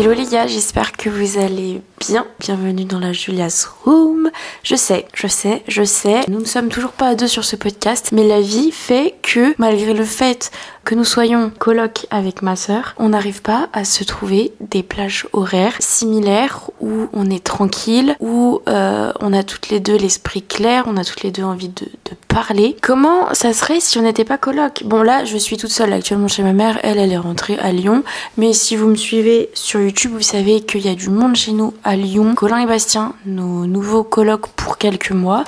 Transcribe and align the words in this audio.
Hello 0.00 0.12
les 0.12 0.26
gars, 0.26 0.46
j'espère 0.46 0.92
que 0.92 1.10
vous 1.10 1.38
allez 1.38 1.80
bien. 1.98 2.26
Bienvenue 2.38 2.84
dans 2.84 2.98
la 2.98 3.12
Julia's 3.12 3.68
Room. 3.84 4.30
Je 4.62 4.74
sais, 4.76 5.06
je 5.14 5.26
sais, 5.26 5.62
je 5.68 5.82
sais, 5.82 6.20
nous 6.28 6.40
ne 6.40 6.44
sommes 6.44 6.68
toujours 6.68 6.92
pas 6.92 7.08
à 7.08 7.14
deux 7.14 7.26
sur 7.26 7.44
ce 7.44 7.56
podcast, 7.56 8.10
mais 8.12 8.26
la 8.26 8.40
vie 8.40 8.70
fait 8.70 9.14
que 9.22 9.54
malgré 9.58 9.94
le 9.94 10.04
fait 10.04 10.50
que 10.84 10.94
nous 10.94 11.04
soyons 11.04 11.50
coloc 11.50 12.06
avec 12.10 12.40
ma 12.40 12.56
sœur, 12.56 12.94
on 12.96 13.10
n'arrive 13.10 13.42
pas 13.42 13.68
à 13.74 13.84
se 13.84 14.04
trouver 14.04 14.52
des 14.60 14.82
plages 14.82 15.26
horaires 15.34 15.76
similaires 15.80 16.70
où 16.80 17.08
on 17.12 17.28
est 17.28 17.44
tranquille, 17.44 18.16
où 18.20 18.62
euh, 18.68 19.12
on 19.20 19.34
a 19.34 19.42
toutes 19.42 19.68
les 19.68 19.80
deux 19.80 19.96
l'esprit 19.96 20.42
clair, 20.42 20.84
on 20.86 20.96
a 20.96 21.04
toutes 21.04 21.22
les 21.22 21.30
deux 21.30 21.42
envie 21.42 21.68
de, 21.68 21.86
parler. 22.28 22.76
Comment 22.82 23.32
ça 23.34 23.52
serait 23.52 23.80
si 23.80 23.98
on 23.98 24.02
n'était 24.02 24.24
pas 24.24 24.38
coloc? 24.38 24.82
Bon 24.84 25.02
là, 25.02 25.24
je 25.24 25.36
suis 25.38 25.56
toute 25.56 25.70
seule 25.70 25.92
actuellement 25.92 26.28
chez 26.28 26.42
ma 26.42 26.52
mère, 26.52 26.78
elle, 26.82 26.98
elle 26.98 27.10
est 27.10 27.18
rentrée 27.18 27.58
à 27.58 27.72
Lyon, 27.72 28.02
mais 28.36 28.52
si 28.52 28.76
vous 28.76 28.86
me 28.86 28.96
suivez 28.96 29.48
sur 29.54 29.80
YouTube, 29.80 30.12
vous 30.12 30.20
savez 30.22 30.60
qu'il 30.60 30.84
y 30.86 30.88
a 30.88 30.94
du 30.94 31.08
monde 31.08 31.36
chez 31.36 31.52
nous 31.52 31.74
Lyon. 31.96 32.34
Colin 32.34 32.58
et 32.58 32.66
Bastien, 32.66 33.14
nos 33.24 33.66
nouveaux 33.66 34.04
colocs 34.04 34.48
pour 34.48 34.78
quelques 34.78 35.12
mois. 35.12 35.44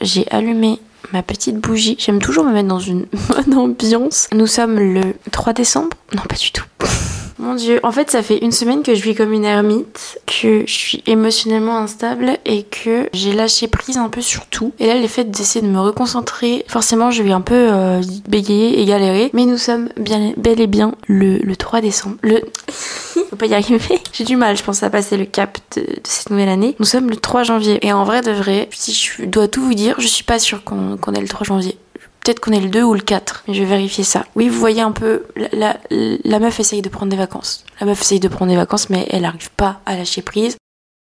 J'ai 0.00 0.26
allumé 0.30 0.80
ma 1.12 1.22
petite 1.22 1.56
bougie. 1.56 1.96
J'aime 1.98 2.20
toujours 2.20 2.44
me 2.44 2.52
mettre 2.52 2.68
dans 2.68 2.78
une 2.78 3.06
bonne 3.28 3.54
ambiance. 3.54 4.28
Nous 4.32 4.46
sommes 4.46 4.78
le 4.78 5.14
3 5.30 5.52
décembre. 5.52 5.96
Non, 6.14 6.22
pas 6.28 6.36
du 6.36 6.52
tout. 6.52 6.64
Mon 7.40 7.54
dieu, 7.54 7.80
en 7.82 7.90
fait, 7.90 8.10
ça 8.10 8.22
fait 8.22 8.36
une 8.38 8.52
semaine 8.52 8.82
que 8.82 8.94
je 8.94 9.02
vis 9.02 9.14
comme 9.14 9.32
une 9.32 9.46
ermite, 9.46 10.20
que 10.26 10.64
je 10.66 10.72
suis 10.72 11.02
émotionnellement 11.06 11.78
instable 11.78 12.36
et 12.44 12.64
que 12.64 13.08
j'ai 13.14 13.32
lâché 13.32 13.66
prise 13.66 13.96
un 13.96 14.10
peu 14.10 14.20
sur 14.20 14.44
tout. 14.46 14.74
Et 14.78 14.86
là, 14.86 14.98
le 15.00 15.06
fait 15.06 15.30
d'essayer 15.30 15.66
de 15.66 15.70
me 15.72 15.80
reconcentrer, 15.80 16.66
forcément, 16.68 17.10
je 17.10 17.22
vais 17.22 17.32
un 17.32 17.40
peu 17.40 17.54
euh, 17.54 18.02
bégayer 18.28 18.82
et 18.82 18.84
galérer. 18.84 19.30
Mais 19.32 19.46
nous 19.46 19.56
sommes 19.56 19.88
bel 19.96 20.60
et 20.60 20.66
bien 20.66 20.92
le, 21.06 21.38
le 21.38 21.56
3 21.56 21.80
décembre. 21.80 22.16
Le. 22.22 22.42
Faut 22.68 23.36
pas 23.36 23.46
y 23.46 23.54
arriver. 23.54 24.00
J'ai 24.12 24.24
du 24.24 24.36
mal, 24.36 24.54
je 24.56 24.62
pense, 24.62 24.82
à 24.82 24.90
passer 24.90 25.16
le 25.16 25.24
cap 25.24 25.56
de, 25.76 25.80
de, 25.80 26.00
cette 26.04 26.28
nouvelle 26.28 26.50
année. 26.50 26.76
Nous 26.78 26.84
sommes 26.84 27.08
le 27.08 27.16
3 27.16 27.44
janvier. 27.44 27.78
Et 27.86 27.90
en 27.90 28.04
vrai 28.04 28.20
de 28.20 28.32
vrai, 28.32 28.68
si 28.70 28.92
je 28.92 29.24
dois 29.24 29.48
tout 29.48 29.62
vous 29.62 29.74
dire, 29.74 29.94
je 29.98 30.06
suis 30.06 30.24
pas 30.24 30.38
sûre 30.38 30.62
qu'on 30.62 30.98
qu 30.98 31.10
est 31.16 31.20
le 31.22 31.28
3 31.28 31.46
janvier. 31.46 31.78
Peut-être 32.22 32.40
qu'on 32.40 32.52
est 32.52 32.60
le 32.60 32.68
2 32.68 32.82
ou 32.82 32.94
le 32.94 33.00
4, 33.00 33.44
mais 33.48 33.54
je 33.54 33.60
vais 33.60 33.68
vérifier 33.68 34.04
ça. 34.04 34.26
Oui, 34.34 34.48
vous 34.48 34.58
voyez 34.58 34.82
un 34.82 34.92
peu, 34.92 35.24
la, 35.52 35.78
la, 35.90 36.38
meuf 36.38 36.60
essaye 36.60 36.82
de 36.82 36.88
prendre 36.88 37.10
des 37.10 37.16
vacances. 37.16 37.64
La 37.80 37.86
meuf 37.86 38.02
essaye 38.02 38.20
de 38.20 38.28
prendre 38.28 38.50
des 38.50 38.56
vacances, 38.56 38.90
mais 38.90 39.06
elle 39.10 39.22
n'arrive 39.22 39.50
pas 39.52 39.80
à 39.86 39.96
lâcher 39.96 40.22
prise. 40.22 40.56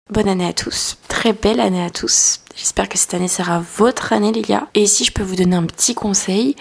Bonne 0.09 0.29
année 0.29 0.47
à 0.47 0.53
tous. 0.53 0.97
Très 1.07 1.33
belle 1.33 1.59
année 1.59 1.83
à 1.83 1.89
tous. 1.89 2.39
J'espère 2.55 2.89
que 2.89 2.97
cette 2.97 3.13
année 3.13 3.27
sera 3.27 3.61
votre 3.77 4.13
année, 4.13 4.31
les 4.31 4.41
gars. 4.41 4.67
Et 4.73 4.87
si 4.87 5.03
je 5.03 5.11
peux 5.11 5.21
vous 5.21 5.35
donner 5.35 5.55
un 5.55 5.65
petit 5.65 5.93
conseil, 5.93 6.55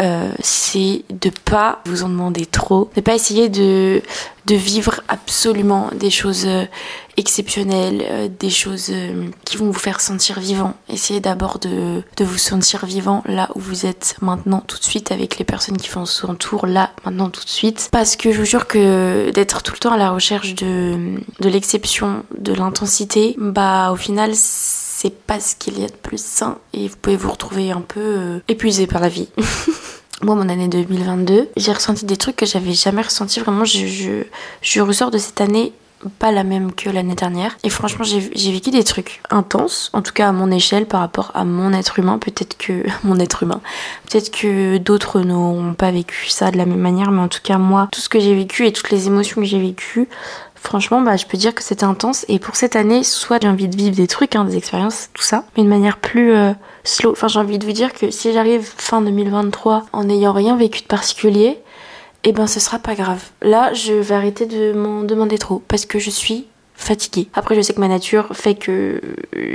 euh, 0.00 0.30
c'est 0.40 1.02
de 1.10 1.30
pas 1.44 1.80
vous 1.84 2.04
en 2.04 2.08
demander 2.08 2.46
trop, 2.46 2.88
de 2.94 3.00
pas 3.00 3.14
essayer 3.14 3.48
de, 3.48 4.00
de 4.48 4.56
vivre 4.56 5.02
absolument 5.08 5.90
des 5.94 6.10
choses 6.10 6.46
exceptionnelles, 7.18 8.02
euh, 8.02 8.28
des 8.28 8.48
choses 8.48 8.90
euh, 8.90 9.28
qui 9.44 9.56
vont 9.56 9.66
vous 9.66 9.78
faire 9.78 10.00
sentir 10.00 10.38
vivant. 10.38 10.74
Essayez 10.88 11.20
d'abord 11.20 11.58
de, 11.58 12.02
vous 12.20 12.38
sentir 12.38 12.86
vivant 12.86 13.22
là 13.26 13.50
où 13.56 13.60
vous 13.60 13.86
êtes 13.86 14.16
maintenant 14.22 14.62
tout 14.66 14.78
de 14.78 14.84
suite 14.84 15.10
avec 15.10 15.38
les 15.38 15.44
personnes 15.44 15.76
qui 15.76 15.90
vous 15.90 16.00
entourent 16.24 16.66
là 16.66 16.90
maintenant 17.04 17.28
tout 17.28 17.44
de 17.44 17.48
suite. 17.48 17.88
Parce 17.90 18.16
que 18.16 18.32
je 18.32 18.38
vous 18.38 18.44
jure 18.44 18.68
que 18.68 19.30
d'être 19.34 19.62
tout 19.62 19.72
le 19.72 19.78
temps 19.78 19.92
à 19.92 19.96
la 19.96 20.10
recherche 20.10 20.54
de, 20.54 21.16
de 21.40 21.48
l'exception, 21.48 22.24
de 22.38 22.54
l'intensité, 22.54 23.34
bah 23.38 23.90
au 23.92 23.96
final 23.96 24.30
c'est 24.34 25.14
pas 25.14 25.40
ce 25.40 25.56
qu'il 25.56 25.78
y 25.80 25.84
a 25.84 25.88
de 25.88 25.92
plus 25.92 26.22
sain 26.22 26.58
et 26.72 26.86
vous 26.86 26.96
pouvez 26.96 27.16
vous 27.16 27.30
retrouver 27.30 27.72
un 27.72 27.80
peu 27.80 28.00
euh, 28.00 28.38
épuisé 28.48 28.86
par 28.86 29.00
la 29.00 29.08
vie. 29.08 29.28
Moi, 30.20 30.34
mon 30.34 30.48
année 30.48 30.66
2022, 30.66 31.50
j'ai 31.56 31.72
ressenti 31.72 32.04
des 32.04 32.16
trucs 32.16 32.34
que 32.34 32.46
j'avais 32.46 32.72
jamais 32.72 33.02
ressenti. 33.02 33.38
Vraiment, 33.38 33.64
je, 33.64 34.80
ressors 34.80 35.12
de 35.12 35.18
cette 35.18 35.40
année 35.40 35.72
pas 36.18 36.32
la 36.32 36.44
même 36.44 36.72
que 36.72 36.90
l'année 36.90 37.14
dernière. 37.14 37.56
Et 37.62 37.70
franchement, 37.70 38.04
j'ai 38.04 38.52
vécu 38.52 38.70
des 38.70 38.84
trucs 38.84 39.20
intenses, 39.30 39.90
en 39.92 40.02
tout 40.02 40.12
cas 40.12 40.28
à 40.28 40.32
mon 40.32 40.50
échelle 40.50 40.86
par 40.86 41.00
rapport 41.00 41.30
à 41.34 41.44
mon 41.44 41.72
être 41.72 41.98
humain. 41.98 42.18
Peut-être 42.18 42.56
que 42.56 42.84
mon 43.04 43.18
être 43.20 43.44
humain, 43.44 43.60
peut-être 44.08 44.30
que 44.30 44.78
d'autres 44.78 45.20
n'ont 45.20 45.74
pas 45.74 45.90
vécu 45.90 46.28
ça 46.28 46.50
de 46.50 46.56
la 46.56 46.66
même 46.66 46.80
manière, 46.80 47.10
mais 47.10 47.20
en 47.20 47.28
tout 47.28 47.40
cas 47.42 47.58
moi, 47.58 47.88
tout 47.92 48.00
ce 48.00 48.08
que 48.08 48.18
j'ai 48.20 48.34
vécu 48.34 48.66
et 48.66 48.72
toutes 48.72 48.90
les 48.90 49.06
émotions 49.06 49.40
que 49.40 49.46
j'ai 49.46 49.60
vécues, 49.60 50.08
franchement, 50.62 51.00
bah, 51.00 51.16
je 51.16 51.26
peux 51.26 51.38
dire 51.38 51.54
que 51.54 51.62
c'était 51.62 51.84
intense. 51.84 52.24
Et 52.28 52.38
pour 52.38 52.56
cette 52.56 52.76
année, 52.76 53.02
soit 53.04 53.38
j'ai 53.42 53.48
envie 53.48 53.68
de 53.68 53.76
vivre 53.76 53.96
des 53.96 54.06
trucs, 54.06 54.36
hein, 54.36 54.44
des 54.44 54.56
expériences, 54.56 55.10
tout 55.14 55.22
ça, 55.22 55.44
mais 55.56 55.62
de 55.62 55.68
manière 55.68 55.98
plus 55.98 56.32
euh, 56.32 56.52
slow. 56.84 57.12
Enfin, 57.12 57.28
j'ai 57.28 57.38
envie 57.38 57.58
de 57.58 57.66
vous 57.66 57.72
dire 57.72 57.92
que 57.92 58.10
si 58.10 58.32
j'arrive 58.32 58.62
fin 58.76 59.00
2023 59.00 59.86
en 59.92 60.04
n'ayant 60.04 60.32
rien 60.32 60.56
vécu 60.56 60.82
de 60.82 60.86
particulier, 60.86 61.58
eh 62.24 62.32
ben 62.32 62.46
ce 62.46 62.60
sera 62.60 62.78
pas 62.78 62.94
grave. 62.94 63.22
Là, 63.42 63.72
je 63.72 63.94
vais 63.94 64.14
arrêter 64.14 64.46
de 64.46 64.72
m'en 64.72 65.02
demander 65.02 65.38
trop 65.38 65.62
parce 65.68 65.86
que 65.86 65.98
je 65.98 66.10
suis 66.10 66.46
fatiguée. 66.74 67.28
Après, 67.34 67.56
je 67.56 67.60
sais 67.60 67.74
que 67.74 67.80
ma 67.80 67.88
nature 67.88 68.28
fait 68.32 68.54
que 68.54 69.00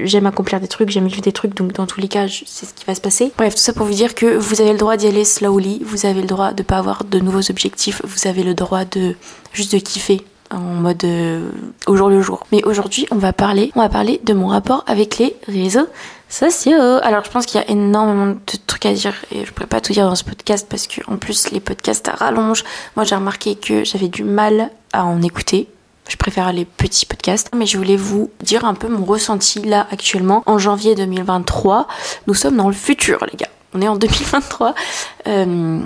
j'aime 0.04 0.26
accomplir 0.26 0.60
des 0.60 0.68
trucs, 0.68 0.90
j'aime 0.90 1.08
vivre 1.08 1.22
des 1.22 1.32
trucs, 1.32 1.54
donc 1.54 1.72
dans 1.72 1.88
tous 1.88 2.02
les 2.02 2.10
cas, 2.10 2.28
c'est 2.28 2.66
ce 2.66 2.74
qui 2.74 2.84
va 2.86 2.96
se 2.96 3.02
passer. 3.02 3.32
Bref, 3.38 3.56
tout 3.56 3.62
ça 3.62 3.74
pour 3.74 3.86
vous 3.86 3.94
dire 3.94 4.14
que 4.14 4.38
vous 4.38 4.62
avez 4.62 4.74
le 4.74 4.78
droit 4.78 4.98
d'y 4.98 5.08
aller 5.08 5.24
slowly, 5.24 5.82
vous 5.86 6.06
avez 6.06 6.22
le 6.22 6.28
droit 6.28 6.52
de 6.52 6.64
pas 6.64 6.78
avoir 6.78 7.06
de 7.06 7.20
nouveaux 7.20 7.50
objectifs, 7.50 8.02
vous 8.04 8.28
avez 8.28 8.44
le 8.44 8.54
droit 8.54 8.84
de 8.84 9.16
juste 9.54 9.74
de 9.74 9.80
kiffer 9.80 10.22
en 10.54 10.60
mode 10.60 11.04
euh, 11.04 11.50
au 11.88 11.96
jour 11.96 12.10
le 12.10 12.22
jour. 12.22 12.46
Mais 12.52 12.64
aujourd'hui, 12.64 13.08
on 13.12 13.18
va 13.18 13.34
parler, 13.34 13.72
on 13.76 13.82
va 13.82 13.90
parler 13.90 14.22
de 14.24 14.34
mon 14.34 14.48
rapport 14.48 14.84
avec 14.88 15.18
les 15.18 15.36
réseaux 15.48 15.88
sociaux. 16.30 17.00
Alors, 17.02 17.24
je 17.24 17.30
pense 17.30 17.46
qu'il 17.46 17.60
y 17.60 17.64
a 17.64 17.70
énormément 17.70 18.28
de 18.28 18.38
trucs 18.68 18.86
à 18.86 18.94
dire 18.94 19.14
et 19.32 19.46
je 19.46 19.52
pourrais 19.52 19.68
pas 19.68 19.82
tout 19.82 19.94
dire 19.94 20.08
dans 20.08 20.16
ce 20.16 20.24
podcast 20.24 20.68
parce 20.70 20.88
que 20.88 21.02
en 21.08 21.18
plus 21.18 21.52
les 21.52 21.60
podcasts 21.60 22.08
rallongent. 22.08 22.64
Moi, 22.96 23.06
j'ai 23.06 23.16
remarqué 23.16 23.56
que 23.56 23.84
j'avais 23.84 24.08
du 24.08 24.24
mal 24.24 24.72
à 24.92 25.06
en 25.06 25.22
écouter. 25.22 25.68
Je 26.08 26.18
préfère 26.18 26.52
les 26.52 26.66
petits 26.66 27.06
podcasts, 27.06 27.50
mais 27.56 27.66
je 27.66 27.78
voulais 27.78 27.96
vous 27.96 28.30
dire 28.42 28.66
un 28.66 28.74
peu 28.74 28.90
mon 28.90 29.06
ressenti 29.06 29.62
là 29.62 29.88
actuellement 29.90 30.44
en 30.46 30.58
janvier 30.58 30.96
2023. 30.96 31.88
Nous 32.28 32.34
sommes 32.34 32.58
dans 32.58 32.68
le 32.68 32.74
futur, 32.74 33.26
les 33.32 33.38
gars. 33.38 33.48
On 33.74 33.82
est 33.82 33.88
en 33.88 33.96
2023. 33.96 34.76
Euh, 35.28 35.80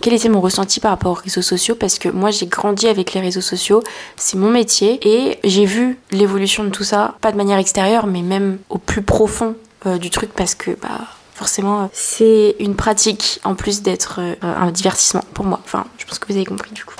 quel 0.00 0.12
était 0.14 0.28
mon 0.28 0.40
ressenti 0.40 0.80
par 0.80 0.90
rapport 0.90 1.12
aux 1.12 1.22
réseaux 1.22 1.42
sociaux? 1.42 1.74
Parce 1.74 1.98
que 1.98 2.08
moi 2.08 2.30
j'ai 2.30 2.46
grandi 2.46 2.88
avec 2.88 3.12
les 3.14 3.20
réseaux 3.20 3.40
sociaux, 3.40 3.82
c'est 4.16 4.36
mon 4.36 4.50
métier 4.50 4.98
et 5.02 5.38
j'ai 5.44 5.64
vu 5.64 5.98
l'évolution 6.10 6.64
de 6.64 6.70
tout 6.70 6.84
ça, 6.84 7.16
pas 7.20 7.32
de 7.32 7.36
manière 7.36 7.58
extérieure 7.58 8.06
mais 8.06 8.22
même 8.22 8.58
au 8.68 8.78
plus 8.78 9.02
profond 9.02 9.56
euh, 9.86 9.98
du 9.98 10.10
truc 10.10 10.30
parce 10.34 10.54
que 10.54 10.72
bah 10.72 11.00
forcément 11.34 11.88
c'est 11.92 12.56
une 12.58 12.74
pratique 12.74 13.40
en 13.44 13.54
plus 13.54 13.82
d'être 13.82 14.20
euh, 14.20 14.34
un 14.42 14.70
divertissement 14.70 15.24
pour 15.34 15.44
moi. 15.44 15.60
Enfin, 15.64 15.84
je 15.98 16.04
pense 16.04 16.18
que 16.18 16.26
vous 16.28 16.36
avez 16.36 16.46
compris 16.46 16.72
du 16.72 16.84
coup. 16.84 16.94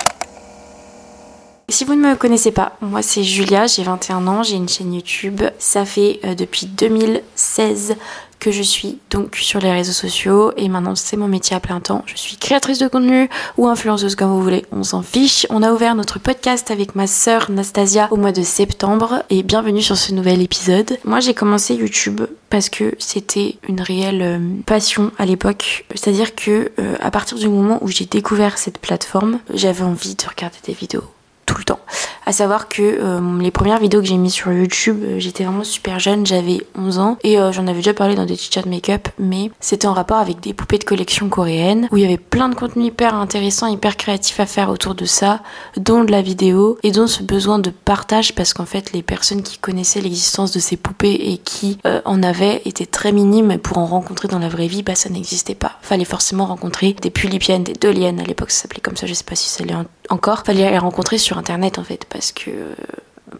Si 1.69 1.85
vous 1.85 1.93
ne 1.93 2.01
me 2.01 2.15
connaissez 2.15 2.51
pas, 2.51 2.75
moi 2.81 3.03
c'est 3.03 3.23
Julia, 3.23 3.67
j'ai 3.67 3.83
21 3.83 4.25
ans, 4.25 4.41
j'ai 4.41 4.55
une 4.55 4.67
chaîne 4.67 4.91
YouTube. 4.91 5.41
Ça 5.59 5.85
fait 5.85 6.19
euh, 6.25 6.33
depuis 6.33 6.65
2016 6.65 7.95
que 8.39 8.51
je 8.51 8.63
suis 8.63 8.97
donc 9.11 9.35
sur 9.35 9.59
les 9.59 9.71
réseaux 9.71 9.91
sociaux 9.91 10.51
et 10.57 10.67
maintenant 10.67 10.95
c'est 10.95 11.15
mon 11.15 11.27
métier 11.27 11.55
à 11.55 11.59
plein 11.59 11.79
temps. 11.79 12.03
Je 12.07 12.15
suis 12.15 12.37
créatrice 12.37 12.79
de 12.79 12.87
contenu 12.87 13.29
ou 13.57 13.67
influenceuse 13.67 14.15
comme 14.15 14.29
vous 14.31 14.41
voulez, 14.41 14.65
on 14.71 14.81
s'en 14.81 15.03
fiche. 15.03 15.45
On 15.51 15.61
a 15.61 15.71
ouvert 15.71 15.93
notre 15.93 16.17
podcast 16.17 16.71
avec 16.71 16.95
ma 16.95 17.05
sœur 17.05 17.51
Nastasia 17.51 18.07
au 18.09 18.15
mois 18.15 18.31
de 18.31 18.41
septembre 18.41 19.23
et 19.29 19.43
bienvenue 19.43 19.83
sur 19.83 19.95
ce 19.95 20.11
nouvel 20.11 20.41
épisode. 20.41 20.97
Moi 21.03 21.19
j'ai 21.19 21.35
commencé 21.35 21.75
YouTube 21.75 22.21
parce 22.49 22.69
que 22.69 22.95
c'était 22.97 23.57
une 23.67 23.81
réelle 23.81 24.21
euh, 24.23 24.39
passion 24.65 25.11
à 25.19 25.27
l'époque. 25.27 25.85
C'est-à-dire 25.93 26.33
que 26.33 26.71
euh, 26.79 26.95
à 26.99 27.11
partir 27.11 27.37
du 27.37 27.47
moment 27.47 27.77
où 27.81 27.89
j'ai 27.89 28.05
découvert 28.05 28.57
cette 28.57 28.79
plateforme, 28.79 29.39
j'avais 29.53 29.83
envie 29.83 30.15
de 30.15 30.23
regarder 30.27 30.57
des 30.65 30.73
vidéos. 30.73 31.03
À 32.29 32.31
savoir 32.31 32.67
que 32.67 32.83
euh, 32.83 33.41
les 33.41 33.49
premières 33.49 33.79
vidéos 33.79 34.01
que 34.01 34.05
j'ai 34.05 34.15
mis 34.15 34.29
sur 34.29 34.51
YouTube, 34.51 35.01
euh, 35.03 35.15
j'étais 35.17 35.45
vraiment 35.45 35.63
super 35.63 35.97
jeune, 35.97 36.27
j'avais 36.27 36.61
11 36.77 36.99
ans 36.99 37.17
et 37.23 37.39
euh, 37.39 37.51
j'en 37.51 37.65
avais 37.65 37.77
déjà 37.77 37.95
parlé 37.95 38.13
dans 38.13 38.27
des 38.27 38.35
chats 38.35 38.67
make-up, 38.67 39.07
mais 39.17 39.49
c'était 39.59 39.87
en 39.87 39.93
rapport 39.93 40.19
avec 40.19 40.39
des 40.39 40.53
poupées 40.53 40.77
de 40.77 40.83
collection 40.83 41.27
coréennes 41.27 41.87
où 41.91 41.97
il 41.97 42.03
y 42.03 42.05
avait 42.05 42.19
plein 42.19 42.47
de 42.47 42.53
contenu 42.53 42.83
hyper 42.83 43.15
intéressant, 43.15 43.65
hyper 43.65 43.97
créatif 43.97 44.39
à 44.39 44.45
faire 44.45 44.69
autour 44.69 44.93
de 44.93 45.05
ça, 45.05 45.41
dont 45.75 46.03
de 46.03 46.11
la 46.11 46.21
vidéo 46.21 46.77
et 46.83 46.91
dont 46.91 47.07
ce 47.07 47.23
besoin 47.23 47.57
de 47.57 47.71
partage 47.71 48.35
parce 48.35 48.53
qu'en 48.53 48.67
fait 48.67 48.93
les 48.93 49.01
personnes 49.01 49.41
qui 49.41 49.57
connaissaient 49.57 49.99
l'existence 49.99 50.51
de 50.51 50.59
ces 50.59 50.77
poupées 50.77 51.31
et 51.31 51.39
qui 51.39 51.79
en 52.05 52.21
avaient 52.21 52.61
étaient 52.65 52.85
très 52.85 53.11
minimes 53.11 53.57
pour 53.57 53.79
en 53.79 53.87
rencontrer 53.87 54.27
dans 54.27 54.37
la 54.37 54.49
vraie 54.49 54.67
vie, 54.67 54.83
bah 54.83 54.93
ça 54.93 55.09
n'existait 55.09 55.55
pas. 55.55 55.79
Fallait 55.81 56.05
forcément 56.05 56.45
rencontrer 56.45 56.95
des 57.01 57.09
pulipiennes, 57.09 57.63
des 57.63 57.73
doliennes 57.73 58.19
à 58.19 58.23
l'époque 58.23 58.51
ça 58.51 58.61
s'appelait 58.61 58.81
comme 58.81 58.97
ça, 58.97 59.07
je 59.07 59.15
sais 59.15 59.23
pas 59.23 59.35
si 59.35 59.49
ça 59.49 59.63
l'est 59.63 59.73
encore. 60.09 60.43
Fallait 60.45 60.69
les 60.71 60.77
rencontrer 60.77 61.17
sur 61.17 61.37
internet 61.37 61.79
en 61.79 61.83
fait 61.83 62.05
parce 62.05 62.31
que 62.31 62.51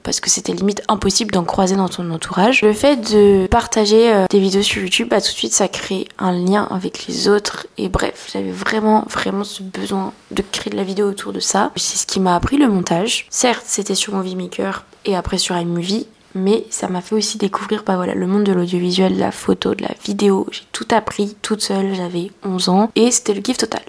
parce 0.04 0.20
que 0.20 0.30
c'était 0.30 0.54
limite 0.54 0.82
impossible 0.88 1.32
d'en 1.32 1.44
croiser 1.44 1.76
dans 1.76 1.90
ton 1.90 2.10
entourage. 2.12 2.62
Le 2.62 2.74
fait 2.74 3.12
de 3.12 3.48
partager 3.48 4.14
euh, 4.14 4.26
des 4.30 4.40
vidéos 4.40 4.62
sur 4.62 4.82
YouTube, 4.82 5.10
bah 5.10 5.22
tout 5.22 5.32
de 5.32 5.38
suite 5.38 5.54
ça 5.54 5.68
crée 5.68 6.08
un 6.18 6.32
lien 6.32 6.68
avec 6.72 7.08
les 7.08 7.28
autres 7.28 7.68
et 7.78 7.90
bref, 7.90 8.30
j'avais 8.32 8.52
vraiment 8.52 9.06
vraiment 9.10 9.44
ce 9.44 9.64
besoin 9.64 10.14
de 10.32 10.44
créer 10.52 10.72
de 10.72 10.78
la 10.78 10.84
vidéo 10.84 11.10
autour 11.10 11.34
de 11.34 11.40
ça. 11.40 11.72
C'est 11.76 11.98
ce 11.98 12.08
qui 12.08 12.20
m'a 12.20 12.36
appris 12.36 12.58
le 12.58 12.68
montage. 12.68 13.26
Certes, 13.30 13.66
c'était 13.66 13.96
sur 13.96 14.14
Movie 14.14 14.36
Maker 14.36 14.86
et 15.06 15.16
après 15.16 15.38
sur 15.38 15.58
iMovie, 15.58 16.08
mais 16.36 16.66
ça 16.70 16.88
m'a 16.88 17.02
fait 17.02 17.16
aussi 17.16 17.38
découvrir 17.38 17.84
bah 17.86 17.96
voilà, 17.96 18.14
le 18.14 18.28
monde 18.28 18.44
de 18.44 18.54
l'audiovisuel, 18.54 19.16
de 19.16 19.20
la 19.20 19.32
photo, 19.32 19.74
de 19.74 19.84
la 19.84 19.94
vidéo. 20.04 20.48
J'ai 20.52 20.64
tout 20.72 20.88
appris 20.92 21.36
toute 21.42 21.62
seule, 21.62 21.96
j'avais 21.96 22.32
11 22.44 22.70
ans 22.70 22.92
et 22.96 23.12
c'était 23.12 23.34
le 23.34 23.42
kiff 23.42 23.58
total. 23.58 23.82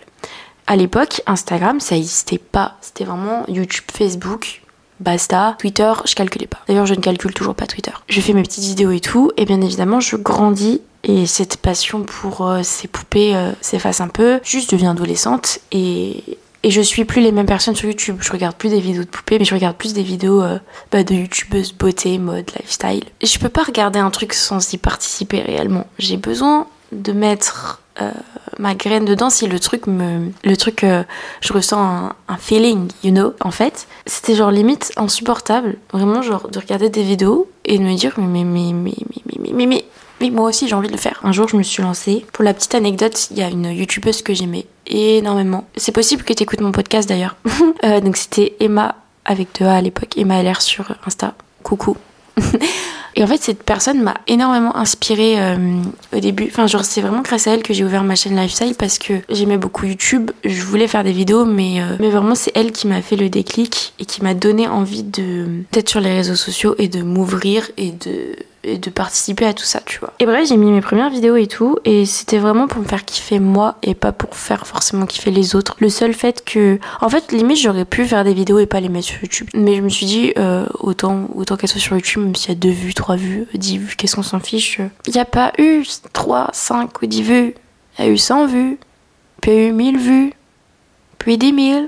À 0.70 0.76
l'époque, 0.76 1.20
Instagram, 1.26 1.81
ça 1.81 1.96
n'existait 1.96 2.38
pas. 2.38 2.76
C'était 2.81 3.02
vraiment 3.02 3.44
YouTube, 3.49 3.87
Facebook, 3.93 4.62
basta. 5.00 5.56
Twitter, 5.58 5.93
je 6.05 6.14
calculais 6.14 6.46
pas. 6.46 6.61
D'ailleurs, 6.69 6.87
je 6.87 6.94
ne 6.94 7.00
calcule 7.00 7.34
toujours 7.34 7.56
pas 7.56 7.67
Twitter. 7.67 7.90
Je 8.08 8.20
fais 8.20 8.32
mes 8.34 8.44
petites 8.44 8.62
vidéos 8.62 8.93
et 8.93 9.00
tout, 9.00 9.32
et 9.37 9.46
bien 9.46 9.61
évidemment, 9.62 9.99
je 9.99 10.14
grandis 10.14 10.81
et 11.02 11.26
cette 11.26 11.56
passion 11.56 12.05
pour 12.05 12.46
euh, 12.46 12.61
ces 12.62 12.87
poupées 12.87 13.34
euh, 13.34 13.50
s'efface 13.61 14.00
un 14.00 14.06
peu. 14.06 14.38
Juste, 14.44 14.70
je 14.70 14.76
deviens 14.76 14.93
adolescente 14.93 15.58
et, 15.72 16.22
et 16.62 16.70
je 16.70 16.81
suis 16.81 17.05
plus 17.05 17.20
les 17.20 17.32
mêmes 17.32 17.46
personnes 17.46 17.75
sur 17.75 17.88
YouTube. 17.88 18.19
Je 18.20 18.31
regarde 18.31 18.55
plus 18.55 18.69
des 18.69 18.81
vidéos 18.81 19.02
de 19.02 19.08
poupées, 19.08 19.40
mais 19.40 19.44
je 19.44 19.55
regarde 19.56 19.75
plus 19.75 19.93
des 19.93 20.05
vidéos 20.05 20.40
euh, 20.40 20.61
bah, 20.93 21.02
de 21.02 21.14
youtubeuses 21.17 21.72
beauté, 21.72 22.17
mode, 22.19 22.49
lifestyle. 22.56 23.02
Et 23.20 23.26
je 23.26 23.40
peux 23.40 23.49
pas 23.49 23.64
regarder 23.64 23.99
un 23.99 24.11
truc 24.11 24.34
sans 24.34 24.72
y 24.72 24.78
participer 24.78 25.40
réellement. 25.40 25.88
J'ai 25.99 26.17
besoin 26.17 26.69
de 26.93 27.13
mettre 27.13 27.81
euh, 28.01 28.11
ma 28.59 28.75
graine 28.75 29.05
dedans 29.05 29.31
si 29.31 29.47
le 29.47 29.59
truc 29.59 29.87
me 29.87 30.31
le 30.45 30.57
truc 30.57 30.85
euh, 30.85 31.03
je 31.41 31.53
ressens 31.53 32.11
un, 32.29 32.37
feeling 32.37 32.89
you 33.05 33.11
know 33.11 33.35
en 33.41 33.51
fait. 33.51 33.87
C'était 34.07 34.35
genre 34.35 34.51
limite 34.51 34.93
insupportable 34.97 35.77
vraiment 35.93 36.23
genre 36.23 36.49
de 36.49 36.59
regarder 36.59 36.89
des 36.89 37.03
vidéos 37.03 37.51
et 37.65 37.79
de 37.79 37.83
me 37.83 37.95
dire 37.95 38.15
mais 38.19 38.45
mais 38.45 38.73
mais 38.73 38.95
mais 39.07 39.25
mais 39.27 39.53
mais, 39.53 39.67
mais, 39.67 39.85
mais 40.21 40.31
moi 40.31 40.49
aussi 40.49 40.69
j'ai 40.69 40.75
envie 40.75 40.89
de 40.89 40.93
le 40.93 40.99
faire. 40.99 41.21
Un 41.25 41.33
jour 41.33 41.49
je 41.49 41.57
me 41.57 41.63
suis 41.63 41.83
lancée. 41.83 42.25
Pour 42.33 42.45
la 42.45 42.55
petite 42.55 42.75
anecdote 42.75 43.29
il 43.31 43.39
y 43.39 43.43
a 43.43 43.49
une 43.49 43.67
youtubeuse 43.67 44.23
que 44.23 44.35
j'aimais 44.35 44.67
énormément. 44.87 45.67
C'est 45.77 45.93
possible 45.93 46.23
que 46.23 46.33
tu 46.33 46.43
écoutes 46.43 46.61
mon 46.61 46.73
podcast 46.73 47.09
d'ailleurs. 47.09 47.37
Euh, 47.83 48.01
donc 48.01 48.19
c'était 48.19 48.57
Emma 48.61 48.95
avec 49.25 49.49
deux 49.59 49.65
A 49.65 49.77
à 49.77 49.81
l'époque 49.81 50.19
Emma 50.19 50.43
LR 50.43 50.61
sur 50.61 50.95
Insta. 51.07 51.35
Coucou 51.63 51.97
Et 53.17 53.25
en 53.25 53.27
fait, 53.27 53.43
cette 53.43 53.62
personne 53.62 54.03
m'a 54.03 54.15
énormément 54.27 54.77
inspirée 54.77 55.35
euh, 55.39 55.57
au 56.15 56.21
début. 56.21 56.49
Enfin, 56.51 56.67
genre, 56.67 56.85
c'est 56.85 57.01
vraiment 57.01 57.23
grâce 57.23 57.47
à 57.47 57.53
elle 57.53 57.62
que 57.62 57.75
j'ai 57.75 57.85
ouvert 57.85 58.05
ma 58.05 58.15
chaîne 58.15 58.37
Lifestyle 58.37 58.75
parce 58.79 58.99
que 58.99 59.15
j'aimais 59.29 59.59
beaucoup 59.59 59.87
YouTube. 59.87 60.31
Je 60.45 60.62
voulais 60.62 60.89
faire 60.89 61.05
des 61.05 61.12
vidéos, 61.12 61.45
mais, 61.45 61.81
euh, 61.81 62.11
vraiment, 62.11 62.35
c'est 62.35 62.53
elle 62.55 62.73
qui 62.73 62.87
m'a 62.87 63.03
fait 63.03 63.17
le 63.17 63.29
déclic 63.29 63.95
et 63.99 64.05
qui 64.05 64.23
m'a 64.23 64.35
donné 64.35 64.69
envie 64.69 65.03
de 65.03 65.47
d'être 65.73 65.89
sur 65.89 66.01
les 66.01 66.12
réseaux 66.12 66.37
sociaux 66.37 66.75
et 66.79 66.89
de 66.89 67.03
m'ouvrir 67.03 67.71
et 67.77 67.93
de 67.93 68.37
et 68.62 68.79
de 68.79 68.91
participer 68.91 69.47
à 69.47 69.55
tout 69.55 69.65
ça, 69.65 69.81
tu 69.85 69.99
vois. 69.99 70.13
Et 70.19 70.27
bref, 70.27 70.47
j'ai 70.49 70.56
mis 70.56 70.71
mes 70.71 70.81
premières 70.81 71.11
vidéos 71.11 71.37
et 71.37 71.47
tout, 71.47 71.79
et 71.85 72.05
c'était 72.05 72.39
vraiment 72.39 72.69
pour 72.69 72.83
me 72.83 72.87
faire 72.87 73.05
kiffer 73.05 73.39
moi 73.41 73.77
et 73.83 73.95
pas 73.95 74.13
pour 74.13 74.37
faire 74.37 74.67
forcément 74.67 75.06
kiffer 75.06 75.31
les 75.31 75.56
autres. 75.56 75.77
Le 75.79 75.89
seul 75.89 76.13
fait 76.13 76.45
que, 76.45 76.79
en 77.01 77.09
fait, 77.09 77.33
limite, 77.33 77.59
j'aurais 77.59 77.85
pu 77.85 78.05
faire 78.05 78.25
des 78.25 78.35
vidéos 78.35 78.59
et 78.59 78.67
pas 78.67 78.81
les 78.81 78.89
mettre 78.89 79.06
sur 79.06 79.23
YouTube. 79.23 79.49
Mais 79.55 79.77
je 79.77 79.81
me 79.81 79.89
suis 79.89 80.06
dit, 80.06 80.33
euh, 80.39 80.67
autant, 80.79 81.29
autant 81.35 81.56
qu'elles 81.56 81.71
soient 81.71 81.81
sur 81.81 81.97
YouTube, 81.97 82.23
même 82.23 82.37
s'il 82.37 82.51
y 82.51 82.53
a 82.53 82.56
deux 82.56 82.71
vues, 82.71 82.93
trois 83.00 83.17
vues, 83.17 83.47
dix 83.55 83.79
vues, 83.79 83.97
qu'est-ce 83.97 84.14
qu'on 84.14 84.23
s'en 84.23 84.41
fiche? 84.41 84.79
Il 85.06 85.14
n'y 85.14 85.20
a 85.20 85.25
pas 85.25 85.52
eu 85.56 85.85
3, 86.12 86.50
5 86.52 87.00
ou 87.00 87.06
10 87.06 87.23
vues. 87.23 87.55
Il 87.99 88.05
y 88.05 88.08
a 88.08 88.11
eu 88.11 88.19
100 88.19 88.47
vues, 88.47 88.79
puis 89.41 89.52
il 89.52 89.56
y 89.56 89.61
a 89.61 89.69
eu 89.69 89.73
1000 89.73 89.99
vues, 89.99 90.32
puis 91.17 91.38
10 91.38 91.70
000, 91.70 91.87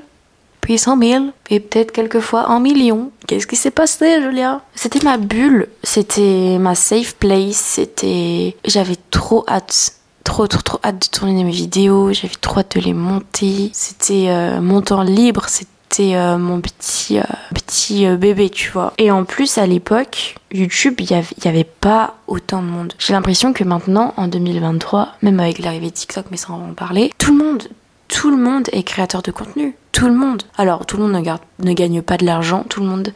puis 0.63 0.79
100 0.79 0.99
000, 0.99 1.25
et 1.51 1.61
peut-être 1.61 1.93
quelquefois 1.93 2.51
un 2.51 2.61
million. 2.61 3.11
Qu'est-ce 3.27 3.47
qui 3.47 3.57
s'est 3.57 3.71
passé, 3.71 4.23
Julia? 4.23 4.63
C'était 4.75 5.05
ma 5.05 5.19
bulle, 5.19 5.69
c'était 5.83 6.57
ma 6.59 6.75
safe 6.75 7.15
place, 7.17 7.57
c'était... 7.57 8.57
J'avais 8.65 8.97
trop 9.11 9.45
hâte 9.47 9.97
trop 10.25 10.47
trop 10.47 10.63
trop 10.63 10.79
hâte 10.85 11.03
de 11.03 11.19
tourner 11.19 11.45
mes 11.45 11.51
vidéos, 11.51 12.13
j'avais 12.13 12.35
trop 12.41 12.61
hâte 12.61 12.77
de 12.77 12.81
les 12.81 12.95
monter. 12.95 13.71
C'était 13.75 14.29
euh, 14.29 14.61
mon 14.61 14.81
temps 14.81 15.03
libre, 15.03 15.45
c'était 15.49 15.69
euh, 16.01 16.39
mon 16.39 16.61
petit 16.61 17.19
euh, 17.19 17.23
petit 17.55 18.07
euh, 18.07 18.17
bébé, 18.17 18.51
tu 18.51 18.71
vois. 18.71 18.93
Et 18.99 19.11
en 19.11 19.25
plus 19.25 19.59
à 19.59 19.67
l'époque, 19.67 20.37
YouTube, 20.53 21.01
il 21.01 21.11
y 21.11 21.49
avait, 21.49 21.65
pas 21.65 22.17
autant 22.27 22.63
de 22.63 22.69
monde. 22.69 22.95
J'ai 22.99 23.13
l'impression 23.13 23.53
que 23.53 23.65
maintenant 23.65 24.15
en 24.17 24.29
2023, 24.29 25.09
même 25.23 25.41
avec 25.41 25.59
l'arrivée 25.59 25.91
de 25.91 25.95
TikTok, 25.95 26.27
mais 26.31 26.37
va 26.49 26.55
en 26.55 26.75
parler, 26.75 27.13
tout 27.19 27.37
le 27.37 27.45
monde 27.45 27.69
tout 28.09 28.31
le 28.31 28.37
monde 28.37 28.69
est 28.73 28.83
créateur 28.83 29.23
de 29.23 29.31
contenu. 29.31 29.75
Tout 29.91 30.07
le 30.07 30.13
monde. 30.13 30.43
Alors, 30.59 30.85
tout 30.85 30.99
le 30.99 31.05
monde 31.05 31.25
ne, 31.61 31.73
gagne 31.73 32.03
pas 32.03 32.19
de 32.19 32.27
l'argent, 32.27 32.63
tout 32.69 32.81
le 32.81 32.87
monde 32.87 33.15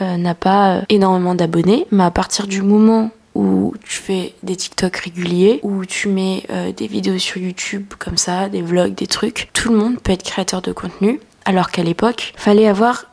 n'a 0.00 0.34
pas 0.36 0.82
énormément 0.88 1.34
d'abonnés, 1.34 1.88
mais 1.90 2.04
à 2.04 2.12
partir 2.12 2.46
du 2.46 2.62
moment 2.62 3.10
où 3.34 3.74
tu 3.84 3.98
fais 3.98 4.34
des 4.44 4.54
TikTok 4.54 4.96
réguliers, 4.96 5.58
où 5.64 5.84
tu 5.84 6.06
mets 6.06 6.46
des 6.76 6.86
vidéos 6.86 7.18
sur 7.18 7.38
YouTube 7.38 7.86
comme 7.98 8.16
ça, 8.16 8.48
des 8.48 8.62
vlogs, 8.62 8.94
des 8.94 9.08
trucs, 9.08 9.50
tout 9.54 9.72
le 9.72 9.78
monde 9.78 9.98
peut 9.98 10.12
être 10.12 10.22
créateur 10.22 10.62
de 10.62 10.70
contenu, 10.70 11.18
alors 11.48 11.70
qu'à 11.70 11.82
l'époque, 11.82 12.34
fallait 12.36 12.68
avoir 12.68 13.06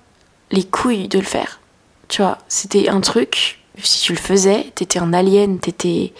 les 0.51 0.65
couilles 0.65 1.07
de 1.07 1.19
le 1.19 1.25
faire. 1.25 1.61
Tu 2.09 2.21
vois, 2.21 2.37
c'était 2.49 2.89
un 2.89 2.99
truc, 2.99 3.61
si 3.81 4.01
tu 4.01 4.11
le 4.11 4.17
faisais, 4.19 4.73
t'étais 4.75 4.99
un 4.99 5.13
alien, 5.13 5.57
t'étais 5.57 6.11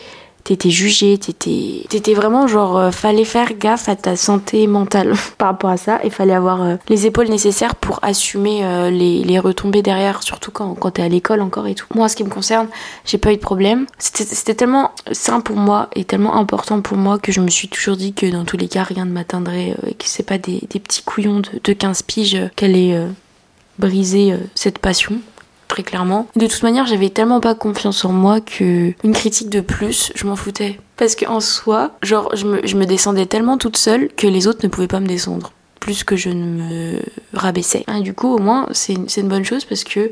t'étais 0.46 0.70
jugé, 0.70 1.18
t'étais, 1.18 2.14
vraiment 2.14 2.48
genre, 2.48 2.78
euh, 2.78 2.92
fallait 2.92 3.26
faire 3.26 3.58
gaffe 3.58 3.90
à 3.90 3.96
ta 3.96 4.16
santé 4.16 4.68
mentale 4.68 5.14
par 5.38 5.50
rapport 5.50 5.72
à 5.72 5.78
ça 5.78 6.00
et 6.04 6.12
fallait 6.12 6.36
avoir 6.36 6.62
euh, 6.62 6.76
les 6.88 7.08
épaules 7.08 7.28
nécessaires 7.28 7.76
pour 7.76 8.00
assumer 8.04 8.64
euh, 8.64 8.92
les, 8.92 9.24
les, 9.24 9.40
retombées 9.40 9.82
derrière, 9.82 10.22
surtout 10.22 10.52
quand, 10.52 10.76
quand 10.76 10.92
t'es 10.92 11.02
à 11.02 11.10
l'école 11.10 11.42
encore 11.42 11.68
et 11.68 11.74
tout. 11.74 11.88
Moi, 11.96 12.06
en 12.06 12.08
ce 12.08 12.16
qui 12.16 12.24
me 12.24 12.30
concerne, 12.30 12.68
j'ai 13.06 13.18
pas 13.18 13.34
eu 13.34 13.38
de 13.38 13.42
problème. 13.42 13.88
C'était, 13.98 14.54
tellement 14.54 14.92
sain 15.12 15.42
pour 15.42 15.58
moi 15.58 15.90
et 15.96 16.06
tellement 16.06 16.36
important 16.36 16.80
pour 16.80 16.96
moi 16.96 17.18
que 17.18 17.32
je 17.32 17.42
me 17.42 17.50
suis 17.50 17.68
toujours 17.68 17.98
dit 17.98 18.14
que 18.14 18.28
dans 18.28 18.46
tous 18.46 18.58
les 18.58 18.68
cas, 18.68 18.84
rien 18.84 19.06
ne 19.06 19.12
m'atteindrait 19.12 19.76
et 19.88 19.96
que 19.96 20.06
c'est 20.06 20.24
pas 20.24 20.38
des, 20.38 20.62
des, 20.70 20.80
petits 20.80 21.02
couillons 21.02 21.40
de, 21.40 21.50
de 21.64 21.74
15 21.74 22.04
piges 22.04 22.38
qu'allait 22.56 22.98
briser 23.80 24.36
cette 24.54 24.78
passion 24.78 25.20
très 25.68 25.84
clairement. 25.84 26.28
De 26.36 26.48
toute 26.48 26.64
manière, 26.64 26.86
j'avais 26.86 27.10
tellement 27.10 27.40
pas 27.40 27.56
confiance 27.56 28.06
en 28.06 28.12
moi 28.12 28.42
que 28.42 28.94
une 29.04 29.14
critique 29.14 29.50
de 29.50 29.62
plus, 29.62 30.12
je 30.16 30.26
m'en 30.26 30.36
foutais. 30.36 30.80
Parce 30.98 31.16
qu'en 31.16 31.40
soi, 31.40 31.92
genre, 32.02 32.36
je 32.36 32.46
me, 32.46 32.86
descendais 32.86 33.26
tellement 33.26 33.58
toute 33.58 33.78
seule 33.78 34.10
que 34.16 34.28
les 34.28 34.48
autres 34.48 34.60
ne 34.64 34.70
pouvaient 34.70 34.88
pas 34.88 35.00
me 35.00 35.08
descendre. 35.08 35.52
Plus 35.80 36.04
que 36.04 36.16
je 36.16 36.30
ne 36.30 36.46
me 36.46 37.00
rabaissais. 37.34 37.86
Et 37.96 38.02
du 38.02 38.14
coup, 38.14 38.34
au 38.34 38.40
moins, 38.40 38.68
c'est 38.72 38.94
une, 38.94 39.08
une 39.18 39.28
bonne 39.28 39.46
chose 39.46 39.66
parce 39.66 39.84
que 39.84 40.12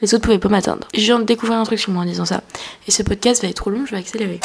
les 0.00 0.14
autres 0.14 0.24
pouvaient 0.24 0.38
pas 0.38 0.48
m'atteindre. 0.48 0.86
Je 0.94 1.00
viens 1.00 1.18
de 1.18 1.24
découvrir 1.24 1.58
un 1.58 1.64
truc 1.64 1.78
sur 1.78 1.92
moi 1.92 2.02
en 2.02 2.06
disant 2.06 2.24
ça. 2.24 2.42
Et 2.86 2.90
ce 2.90 3.02
podcast 3.02 3.42
va 3.42 3.48
être 3.48 3.56
trop 3.56 3.70
long, 3.70 3.84
je 3.86 3.92
vais 3.92 3.98
accélérer. 3.98 4.40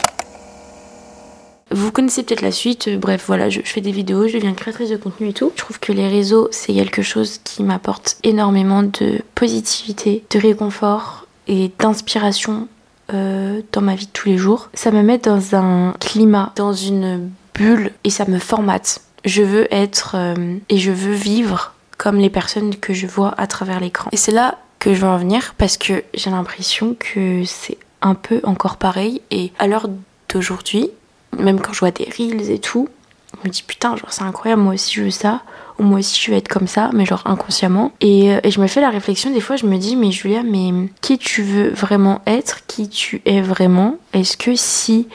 Vous 1.71 1.91
connaissez 1.91 2.23
peut-être 2.23 2.41
la 2.41 2.51
suite, 2.51 2.89
bref 2.97 3.25
voilà, 3.27 3.49
je, 3.49 3.61
je, 3.63 3.69
fais 3.69 3.81
des 3.81 3.91
vidéos, 3.91 4.27
je 4.27 4.33
deviens 4.33 4.53
créatrice 4.53 4.89
de 4.89 4.97
contenu 4.97 5.29
et 5.29 5.33
tout. 5.33 5.51
Je 5.55 5.61
trouve 5.61 5.79
que 5.79 5.91
les 5.91 6.07
réseaux, 6.07 6.47
c'est 6.51 6.73
quelque 6.73 7.01
chose 7.01 7.39
qui 7.43 7.63
m'apporte 7.63 8.17
énormément 8.23 8.83
de 8.83 9.21
positivité, 9.35 10.23
de 10.29 10.39
réconfort 10.39 11.27
et 11.47 11.71
d'inspiration 11.79 12.67
euh, 13.13 13.61
dans 13.71 13.81
ma 13.81 13.95
vie 13.95 14.05
de 14.05 14.11
tous 14.11 14.27
les 14.27 14.37
jours. 14.37 14.69
Ça 14.73 14.91
me 14.91 15.01
met 15.01 15.17
dans 15.17 15.55
un 15.55 15.93
climat, 15.99 16.51
dans 16.57 16.73
une 16.73 17.29
bulle 17.53 17.91
et 18.03 18.09
ça 18.09 18.25
me 18.27 18.37
formate. 18.37 19.01
Je 19.23 19.43
veux 19.43 19.73
être 19.73 20.15
euh, 20.15 20.57
et 20.67 20.77
je 20.77 20.91
veux 20.91 21.13
vivre 21.13 21.73
comme 21.97 22.17
les 22.17 22.29
personnes 22.29 22.75
que 22.75 22.93
je 22.93 23.07
vois 23.07 23.33
à 23.37 23.47
travers 23.47 23.79
l'écran. 23.79 24.09
Et 24.11 24.17
c'est 24.17 24.33
là 24.33 24.57
que 24.79 24.93
je 24.93 25.01
veux 25.01 25.07
en 25.07 25.17
venir 25.17 25.55
parce 25.57 25.77
que 25.77 26.03
j'ai 26.13 26.29
l'impression 26.29 26.95
que 26.99 27.43
c'est 27.45 27.77
un 28.01 28.13
peu 28.13 28.41
encore 28.43 28.75
pareil 28.75 29.21
et 29.31 29.51
à 29.57 29.67
l'heure 29.67 29.89
d'aujourd'hui, 30.29 30.91
même 31.37 31.59
quand 31.59 31.73
je 31.73 31.79
vois 31.79 31.91
des 31.91 32.05
reels 32.05 32.51
et 32.51 32.59
tout, 32.59 32.89
je 33.33 33.47
me 33.47 33.53
dis 33.53 33.63
putain, 33.63 33.95
genre 33.95 34.11
c'est 34.11 34.23
incroyable, 34.23 34.61
moi 34.61 34.73
aussi 34.73 34.93
je 34.93 35.03
veux 35.03 35.11
ça, 35.11 35.41
ou 35.79 35.83
moi 35.83 35.99
aussi 35.99 36.19
je 36.21 36.31
veux 36.31 36.37
être 36.37 36.47
comme 36.47 36.67
ça, 36.67 36.89
mais 36.93 37.05
genre 37.05 37.23
inconsciemment. 37.25 37.91
Et, 38.01 38.33
euh, 38.33 38.39
et, 38.43 38.51
je 38.51 38.59
me 38.59 38.67
fais 38.67 38.81
la 38.81 38.89
réflexion, 38.89 39.31
des 39.31 39.41
fois 39.41 39.55
je 39.55 39.65
me 39.65 39.77
dis, 39.77 39.95
mais 39.95 40.11
Julia, 40.11 40.43
mais 40.43 40.71
qui 41.01 41.17
tu 41.17 41.43
veux 41.43 41.69
vraiment 41.69 42.21
être, 42.25 42.65
qui 42.67 42.89
tu 42.89 43.21
es 43.25 43.41
vraiment? 43.41 43.97
Est-ce 44.13 44.37
que 44.37 44.55
si 44.55 45.07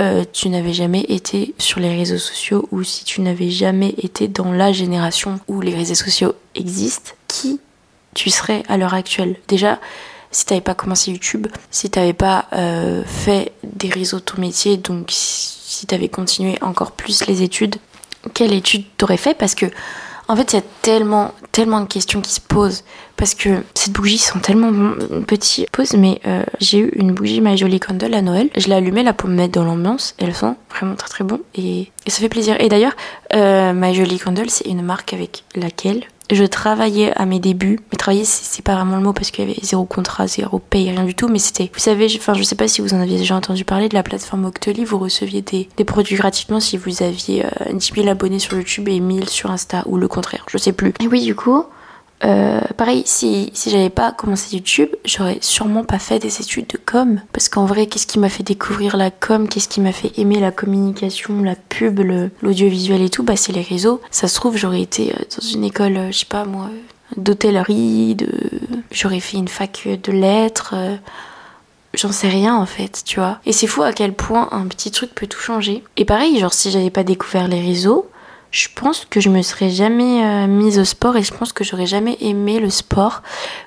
euh, 0.00 0.24
tu 0.32 0.48
n'avais 0.48 0.72
jamais 0.72 1.02
été 1.08 1.54
sur 1.58 1.78
les 1.78 1.94
réseaux 1.94 2.18
sociaux 2.18 2.66
ou 2.70 2.82
si 2.82 3.04
tu 3.04 3.20
n'avais 3.20 3.50
jamais 3.50 3.94
été 3.98 4.28
dans 4.28 4.50
la 4.50 4.72
génération 4.72 5.40
où 5.46 5.60
les 5.60 5.74
réseaux 5.74 5.94
sociaux 5.94 6.32
existent, 6.54 7.12
qui 7.28 7.60
tu 8.14 8.30
serais 8.30 8.62
à 8.68 8.78
l'heure 8.78 8.94
actuelle? 8.94 9.36
Déjà, 9.46 9.78
si 10.30 10.46
t'avais 10.46 10.60
pas 10.60 10.74
commencé 10.74 11.10
YouTube, 11.10 11.46
si 11.70 11.90
t'avais 11.90 12.12
pas 12.12 12.46
euh, 12.52 13.02
fait 13.04 13.52
des 13.64 13.88
réseaux 13.88 14.18
de 14.18 14.24
ton 14.24 14.40
métier, 14.40 14.76
donc 14.76 15.06
si 15.10 15.86
t'avais 15.86 16.08
continué 16.08 16.58
encore 16.62 16.92
plus 16.92 17.26
les 17.26 17.42
études, 17.42 17.76
quelle 18.34 18.52
étude 18.52 18.84
t'aurais 18.96 19.16
fait? 19.16 19.34
Parce 19.34 19.54
que 19.54 19.66
en 20.30 20.36
fait, 20.36 20.52
il 20.52 20.56
y 20.56 20.58
a 20.60 20.64
tellement, 20.82 21.34
tellement 21.50 21.80
de 21.80 21.86
questions 21.86 22.20
qui 22.20 22.30
se 22.30 22.40
posent. 22.40 22.84
Parce 23.16 23.34
que 23.34 23.64
ces 23.74 23.90
bougies 23.90 24.18
sont 24.18 24.38
tellement 24.38 24.70
petites. 25.26 25.68
Pause, 25.70 25.94
mais 25.94 26.20
euh, 26.24 26.44
j'ai 26.60 26.78
eu 26.78 26.92
une 26.94 27.10
bougie 27.10 27.40
My 27.40 27.56
Jolie 27.56 27.80
Candle 27.80 28.14
à 28.14 28.22
Noël. 28.22 28.48
Je 28.56 28.68
l'ai 28.68 28.74
allumée 28.74 29.02
là 29.02 29.12
pour 29.12 29.28
me 29.28 29.34
mettre 29.34 29.54
dans 29.54 29.64
l'ambiance. 29.64 30.14
Elles 30.18 30.32
sont 30.32 30.54
vraiment 30.70 30.94
très 30.94 31.08
très 31.08 31.24
bon. 31.24 31.40
Et, 31.56 31.90
et 32.06 32.10
ça 32.10 32.20
fait 32.20 32.28
plaisir. 32.28 32.54
Et 32.60 32.68
d'ailleurs, 32.68 32.94
euh, 33.34 33.72
My 33.74 33.92
Jolie 33.92 34.20
Candle, 34.20 34.48
c'est 34.50 34.68
une 34.68 34.82
marque 34.82 35.12
avec 35.12 35.42
laquelle 35.56 36.04
je 36.34 36.44
travaillais 36.44 37.12
à 37.16 37.26
mes 37.26 37.38
débuts. 37.38 37.80
Mais 37.90 37.98
travailler, 37.98 38.24
c'est 38.24 38.64
pas 38.64 38.74
vraiment 38.74 38.96
le 38.96 39.02
mot 39.02 39.12
parce 39.12 39.30
qu'il 39.30 39.48
y 39.48 39.50
avait 39.50 39.60
zéro 39.62 39.84
contrat, 39.84 40.26
zéro 40.26 40.58
paye, 40.58 40.90
rien 40.90 41.04
du 41.04 41.14
tout. 41.14 41.28
Mais 41.28 41.38
c'était, 41.38 41.70
vous 41.72 41.80
savez, 41.80 42.06
enfin, 42.16 42.34
je 42.34 42.42
sais 42.42 42.54
pas 42.54 42.68
si 42.68 42.80
vous 42.80 42.94
en 42.94 43.00
aviez 43.00 43.18
déjà 43.18 43.34
entendu 43.34 43.64
parler 43.64 43.88
de 43.88 43.94
la 43.94 44.02
plateforme 44.02 44.44
Octoly. 44.44 44.84
Vous 44.84 44.98
receviez 44.98 45.42
des, 45.42 45.68
produits 45.84 46.16
gratuitement 46.16 46.60
si 46.60 46.76
vous 46.76 47.02
aviez 47.02 47.44
euh, 47.44 47.72
10 47.72 47.92
000 47.94 48.08
abonnés 48.08 48.38
sur 48.38 48.56
YouTube 48.56 48.88
et 48.88 49.00
1000 49.00 49.28
sur 49.28 49.50
Insta 49.50 49.82
ou 49.86 49.96
le 49.96 50.08
contraire. 50.08 50.44
Je 50.48 50.58
sais 50.58 50.72
plus. 50.72 50.92
Et 51.00 51.08
oui, 51.08 51.22
du 51.22 51.34
coup, 51.34 51.64
Euh, 52.22 52.60
pareil, 52.76 53.02
si, 53.06 53.50
si 53.54 53.70
j'avais 53.70 53.90
pas 53.90 54.12
commencé 54.12 54.54
YouTube, 54.54 54.90
j'aurais 55.04 55.38
sûrement 55.40 55.84
pas 55.84 55.98
fait 55.98 56.18
des 56.18 56.40
études 56.40 56.66
de 56.66 56.78
com. 56.78 57.20
Parce 57.32 57.48
qu'en 57.48 57.64
vrai, 57.64 57.86
qu'est-ce 57.86 58.06
qui 58.06 58.18
m'a 58.18 58.28
fait 58.28 58.42
découvrir 58.42 58.96
la 58.96 59.10
com? 59.10 59.48
Qu'est-ce 59.48 59.68
qui 59.68 59.80
m'a 59.80 59.92
fait 59.92 60.18
aimer 60.18 60.40
la 60.40 60.50
communication, 60.50 61.42
la 61.42 61.56
pub, 61.56 62.00
l'audiovisuel 62.42 63.02
et 63.02 63.10
tout? 63.10 63.22
Bah, 63.22 63.36
c'est 63.36 63.52
les 63.52 63.62
réseaux. 63.62 64.00
Ça 64.10 64.28
se 64.28 64.34
trouve, 64.34 64.56
j'aurais 64.56 64.82
été 64.82 65.12
euh, 65.12 65.24
dans 65.38 65.46
une 65.46 65.64
école, 65.64 65.96
euh, 65.96 66.12
je 66.12 66.18
sais 66.18 66.26
pas 66.26 66.44
moi, 66.44 66.68
d'hôtellerie, 67.16 68.14
de... 68.14 68.28
j'aurais 68.90 69.20
fait 69.20 69.38
une 69.38 69.48
fac 69.48 69.86
de 69.86 70.12
lettres. 70.12 70.74
J'en 71.92 72.12
sais 72.12 72.28
rien 72.28 72.54
en 72.54 72.66
fait, 72.66 73.02
tu 73.04 73.18
vois. 73.18 73.40
Et 73.46 73.52
c'est 73.52 73.66
fou 73.66 73.82
à 73.82 73.92
quel 73.92 74.12
point 74.12 74.48
un 74.52 74.66
petit 74.68 74.92
truc 74.92 75.12
peut 75.12 75.26
tout 75.26 75.40
changer. 75.40 75.82
Et 75.96 76.04
pareil, 76.04 76.38
genre 76.38 76.54
si 76.54 76.70
j'avais 76.70 76.90
pas 76.90 77.02
découvert 77.02 77.48
les 77.48 77.60
réseaux, 77.60 78.08
je 78.50 78.68
pense 78.74 79.06
que 79.08 79.20
je 79.20 79.28
me 79.28 79.42
serais 79.42 79.70
jamais 79.70 80.24
euh, 80.24 80.46
mise 80.48 80.78
au 80.78 80.84
sport 80.84 81.16
et 81.16 81.22
je 81.22 81.32
pense 81.32 81.52
que 81.52 81.62
j'aurais 81.62 81.86
jamais 81.86 82.16
aimé 82.20 82.58
le 82.58 82.68
sport 82.68 83.22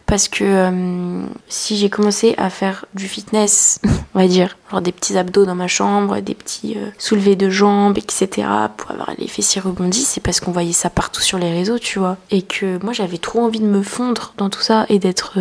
parce 0.05 0.27
que 0.27 0.43
euh, 0.43 1.25
si 1.47 1.77
j'ai 1.77 1.89
commencé 1.89 2.35
à 2.37 2.49
faire 2.49 2.85
du 2.93 3.07
fitness, 3.07 3.79
on 4.13 4.19
va 4.19 4.27
dire, 4.27 4.57
genre 4.69 4.81
des 4.81 4.91
petits 4.91 5.17
abdos 5.17 5.45
dans 5.45 5.55
ma 5.55 5.67
chambre, 5.67 6.19
des 6.19 6.35
petits 6.35 6.75
euh, 6.77 6.89
soulevés 6.97 7.37
de 7.37 7.49
jambes, 7.49 7.97
etc., 7.97 8.47
pour 8.75 8.91
avoir 8.91 9.11
les 9.17 9.27
fessiers 9.27 9.61
rebondis, 9.61 10.03
c'est 10.03 10.21
parce 10.21 10.41
qu'on 10.41 10.51
voyait 10.51 10.73
ça 10.73 10.89
partout 10.89 11.21
sur 11.21 11.37
les 11.37 11.51
réseaux, 11.51 11.79
tu 11.79 11.99
vois. 11.99 12.17
Et 12.29 12.41
que 12.41 12.83
moi 12.83 12.91
j'avais 12.91 13.17
trop 13.17 13.39
envie 13.39 13.61
de 13.61 13.65
me 13.65 13.83
fondre 13.83 14.33
dans 14.37 14.49
tout 14.49 14.61
ça 14.61 14.85
et 14.89 14.99
d'être 14.99 15.39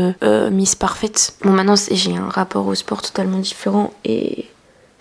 mise 0.51 0.77
parfaite. 0.77 1.35
Bon, 1.43 1.51
maintenant 1.51 1.75
j'ai 1.91 2.17
un 2.17 2.29
rapport 2.29 2.67
au 2.67 2.75
sport 2.75 3.03
totalement 3.03 3.39
différent 3.39 3.93
et 4.05 4.47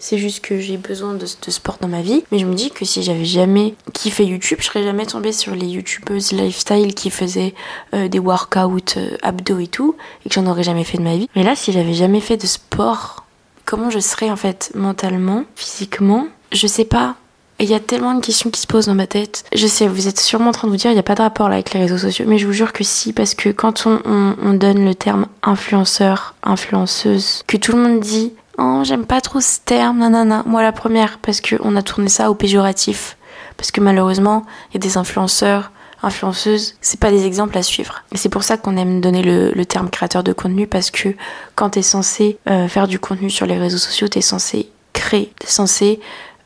c'est 0.01 0.17
juste 0.17 0.43
que 0.43 0.59
j'ai 0.59 0.77
besoin 0.77 1.13
de, 1.13 1.25
sport 1.25 1.77
dans 1.79 1.87
ma 1.87 2.01
vie. 2.01 2.23
Mais 2.31 2.39
je 2.39 2.45
me 2.45 2.55
dis 2.55 2.71
que 2.71 2.83
si 2.85 3.03
j'avais 3.03 3.23
jamais 3.23 3.75
kiffé 3.93 4.25
YouTube, 4.25 4.57
je 4.59 4.65
serais 4.65 4.83
jamais 4.83 5.05
tombée 5.05 5.31
sur 5.31 5.53
les 5.55 5.67
youtubeuses 5.67 6.31
lifestyle 6.31 6.95
qui 6.95 7.11
faisaient 7.11 7.53
euh, 7.93 8.07
des 8.07 8.19
workouts 8.19 8.97
euh, 8.97 9.15
abdos 9.21 9.59
et 9.59 9.67
tout, 9.67 9.95
et 10.25 10.29
que 10.29 10.35
j'en 10.35 10.47
aurais 10.47 10.63
jamais 10.63 10.83
fait 10.83 10.97
de 10.97 11.03
ma 11.03 11.15
vie. 11.15 11.29
Mais 11.35 11.43
là, 11.43 11.55
si 11.55 11.71
j'avais 11.71 11.93
jamais 11.93 12.19
fait 12.19 12.37
de 12.37 12.47
sport, 12.47 13.25
comment 13.63 13.91
je 13.91 13.99
serais 13.99 14.31
en 14.31 14.35
fait 14.35 14.71
mentalement, 14.73 15.43
physiquement? 15.55 16.27
Je 16.51 16.65
sais 16.65 16.85
pas. 16.85 17.15
Il 17.59 17.69
y 17.69 17.75
a 17.75 17.79
tellement 17.79 18.15
de 18.15 18.25
questions 18.25 18.49
qui 18.49 18.59
se 18.59 18.65
posent 18.65 18.87
dans 18.87 18.95
ma 18.95 19.05
tête. 19.05 19.43
Je 19.53 19.67
sais, 19.67 19.87
vous 19.87 20.07
êtes 20.07 20.19
sûrement 20.19 20.49
en 20.49 20.51
train 20.51 20.67
de 20.67 20.71
vous 20.71 20.79
dire, 20.79 20.89
il 20.89 20.95
n'y 20.95 20.99
a 20.99 21.03
pas 21.03 21.13
de 21.13 21.21
rapport 21.21 21.47
là 21.47 21.55
avec 21.55 21.75
les 21.75 21.79
réseaux 21.79 21.99
sociaux, 21.99 22.25
mais 22.27 22.39
je 22.39 22.47
vous 22.47 22.53
jure 22.53 22.73
que 22.73 22.83
si, 22.83 23.13
parce 23.13 23.35
que 23.35 23.49
quand 23.49 23.85
on 23.85 24.53
donne 24.53 24.83
le 24.83 24.95
terme 24.95 25.27
influenceur, 25.43 26.33
influenceuse, 26.41 27.43
que 27.45 27.57
tout 27.57 27.73
le 27.73 27.83
monde 27.83 27.99
dit 27.99 28.33
Oh, 28.63 28.81
j'aime 28.83 29.07
pas 29.07 29.21
trop 29.21 29.41
ce 29.41 29.57
terme, 29.65 29.99
nanana. 29.99 30.43
Moi, 30.45 30.61
la 30.61 30.71
première, 30.71 31.17
parce 31.17 31.41
qu'on 31.41 31.75
a 31.75 31.81
tourné 31.81 32.09
ça 32.09 32.29
au 32.29 32.35
péjoratif. 32.35 33.17
Parce 33.57 33.71
que 33.71 33.81
malheureusement, 33.81 34.45
il 34.69 34.73
y 34.75 34.77
a 34.77 34.79
des 34.79 34.97
influenceurs, 34.97 35.71
influenceuses, 36.03 36.75
c'est 36.79 36.99
pas 36.99 37.09
des 37.09 37.25
exemples 37.25 37.57
à 37.57 37.63
suivre. 37.63 38.03
Et 38.11 38.17
c'est 38.17 38.29
pour 38.29 38.43
ça 38.43 38.57
qu'on 38.57 38.77
aime 38.77 39.01
donner 39.01 39.23
le, 39.23 39.65
terme 39.65 39.89
créateur 39.89 40.23
de 40.23 40.31
contenu, 40.31 40.67
parce 40.67 40.91
que 40.91 41.09
quand 41.55 41.71
t'es 41.71 41.81
censé 41.81 42.37
euh, 42.47 42.67
faire 42.67 42.87
du 42.87 42.99
contenu 42.99 43.31
sur 43.31 43.47
les 43.47 43.57
réseaux 43.57 43.79
sociaux, 43.79 44.07
t'es 44.07 44.21
censé 44.21 44.69
créer, 44.93 45.33
t'es 45.39 45.47
censé 45.47 45.99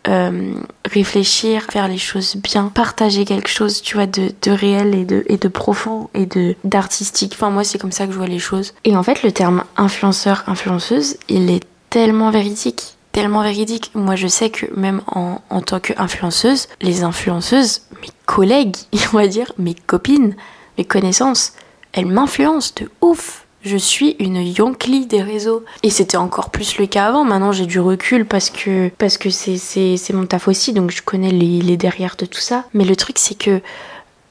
euh, 0.08 0.54
réfléchir, 0.86 1.64
faire 1.64 1.90
les 1.90 1.98
choses 1.98 2.38
bien, 2.38 2.72
partager 2.74 3.26
quelque 3.26 3.50
chose, 3.50 3.82
tu 3.82 3.96
vois, 3.96 4.08
de, 4.08 4.32
de 4.42 4.52
réel 4.52 4.96
et 4.96 5.04
de, 5.04 5.26
et 5.28 5.38
de 5.38 5.48
profond 5.50 6.10
et 6.14 6.26
de 6.26 6.56
d'artistique. 6.64 7.34
Enfin, 7.36 7.50
moi, 7.50 7.66
c'est 7.66 7.78
comme 7.78 7.92
ça 7.92 8.06
que 8.06 8.14
je 8.14 8.18
vois 8.18 8.28
les 8.28 8.40
choses. 8.40 8.74
Et 8.86 8.96
en 8.96 9.04
fait, 9.04 9.22
le 9.24 9.34
terme 9.34 9.66
influenceur, 9.76 10.44
influenceuse, 10.48 11.18
il 11.28 11.52
est 11.52 11.62
tellement 11.96 12.30
véridique 12.30 12.96
tellement 13.14 13.44
véridique. 13.44 13.92
Moi, 13.96 14.18
je 14.18 14.28
sais 14.28 14.50
que 14.50 14.66
même 14.78 15.02
en, 15.08 15.40
en 15.50 15.62
tant 15.62 15.80
qu'influenceuse, 15.80 16.68
les 16.82 17.04
influenceuses, 17.04 17.84
mes 18.02 18.10
collègues, 18.25 18.75
on 19.14 19.16
va 19.16 19.28
dire, 19.28 19.54
mes 19.58 19.74
copines, 19.74 20.36
mes 20.78 20.84
connaissances, 20.84 21.54
elles 21.94 22.08
m'influencent 22.08 22.74
de 22.75 22.92
ouf. 23.00 23.46
Je 23.62 23.78
suis 23.78 24.18
une 24.20 24.42
yonkli 24.46 25.06
des 25.06 25.22
réseaux. 25.22 25.64
Et 25.82 25.92
c'était 25.92 26.18
encore 26.18 26.50
plus 26.50 26.78
le 26.78 26.88
cas 26.88 27.08
avant. 27.08 27.24
Maintenant, 27.24 27.54
j'ai 27.54 27.66
du 27.66 27.80
recul 27.80 28.25
parce 28.25 28.50
que 28.50 28.90
parce 28.98 29.18
que 29.18 29.30
c'est, 29.30 29.56
c'est, 29.56 29.96
c'est 29.96 30.12
mon 30.12 30.25
taf 30.25 30.50
aussi, 30.50 30.74
donc 30.74 30.92
je 30.92 31.02
connais 31.02 31.32
les, 31.32 31.62
les 31.62 31.78
derrière 31.78 32.18
de 32.18 32.25
tout 32.25 32.42
ça. 32.42 32.66
Mais 32.74 32.84
le 32.84 32.98
truc, 32.98 33.18
c'est 33.18 33.38
que... 33.38 33.62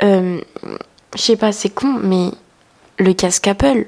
Euh, 0.03 0.43
je 1.17 1.23
sais 1.23 1.37
pas, 1.37 1.53
c'est 1.53 1.71
con, 1.71 2.01
mais 2.03 2.33
le 2.99 3.15
casque 3.15 3.49
Apple, 3.49 3.87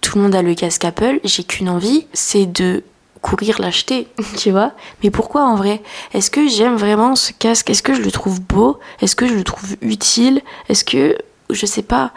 tout 0.00 0.18
le 0.18 0.24
monde 0.24 0.34
a 0.34 0.42
le 0.42 0.54
casque 0.54 0.84
Apple, 0.84 1.20
j'ai 1.24 1.44
qu'une 1.44 1.68
envie, 1.68 2.06
c'est 2.12 2.46
de 2.46 2.82
courir 3.22 3.60
l'acheter, 3.60 4.08
tu 4.36 4.50
vois. 4.50 4.72
Mais 5.02 5.10
pourquoi 5.10 5.44
en 5.44 5.56
vrai? 5.56 5.82
Est-ce 6.14 6.30
que 6.30 6.48
j'aime 6.48 6.76
vraiment 6.76 7.16
ce 7.16 7.32
casque? 7.32 7.70
Est-ce 7.70 7.82
que 7.82 7.94
je 7.94 8.02
le 8.02 8.10
trouve 8.10 8.40
beau? 8.40 8.78
Est-ce 9.00 9.16
que 9.16 9.26
je 9.26 9.34
le 9.34 9.44
trouve 9.44 9.76
utile? 9.82 10.42
Est-ce 10.68 10.84
que 10.84 11.16
je 11.50 11.66
sais 11.66 11.82
pas 11.82 12.12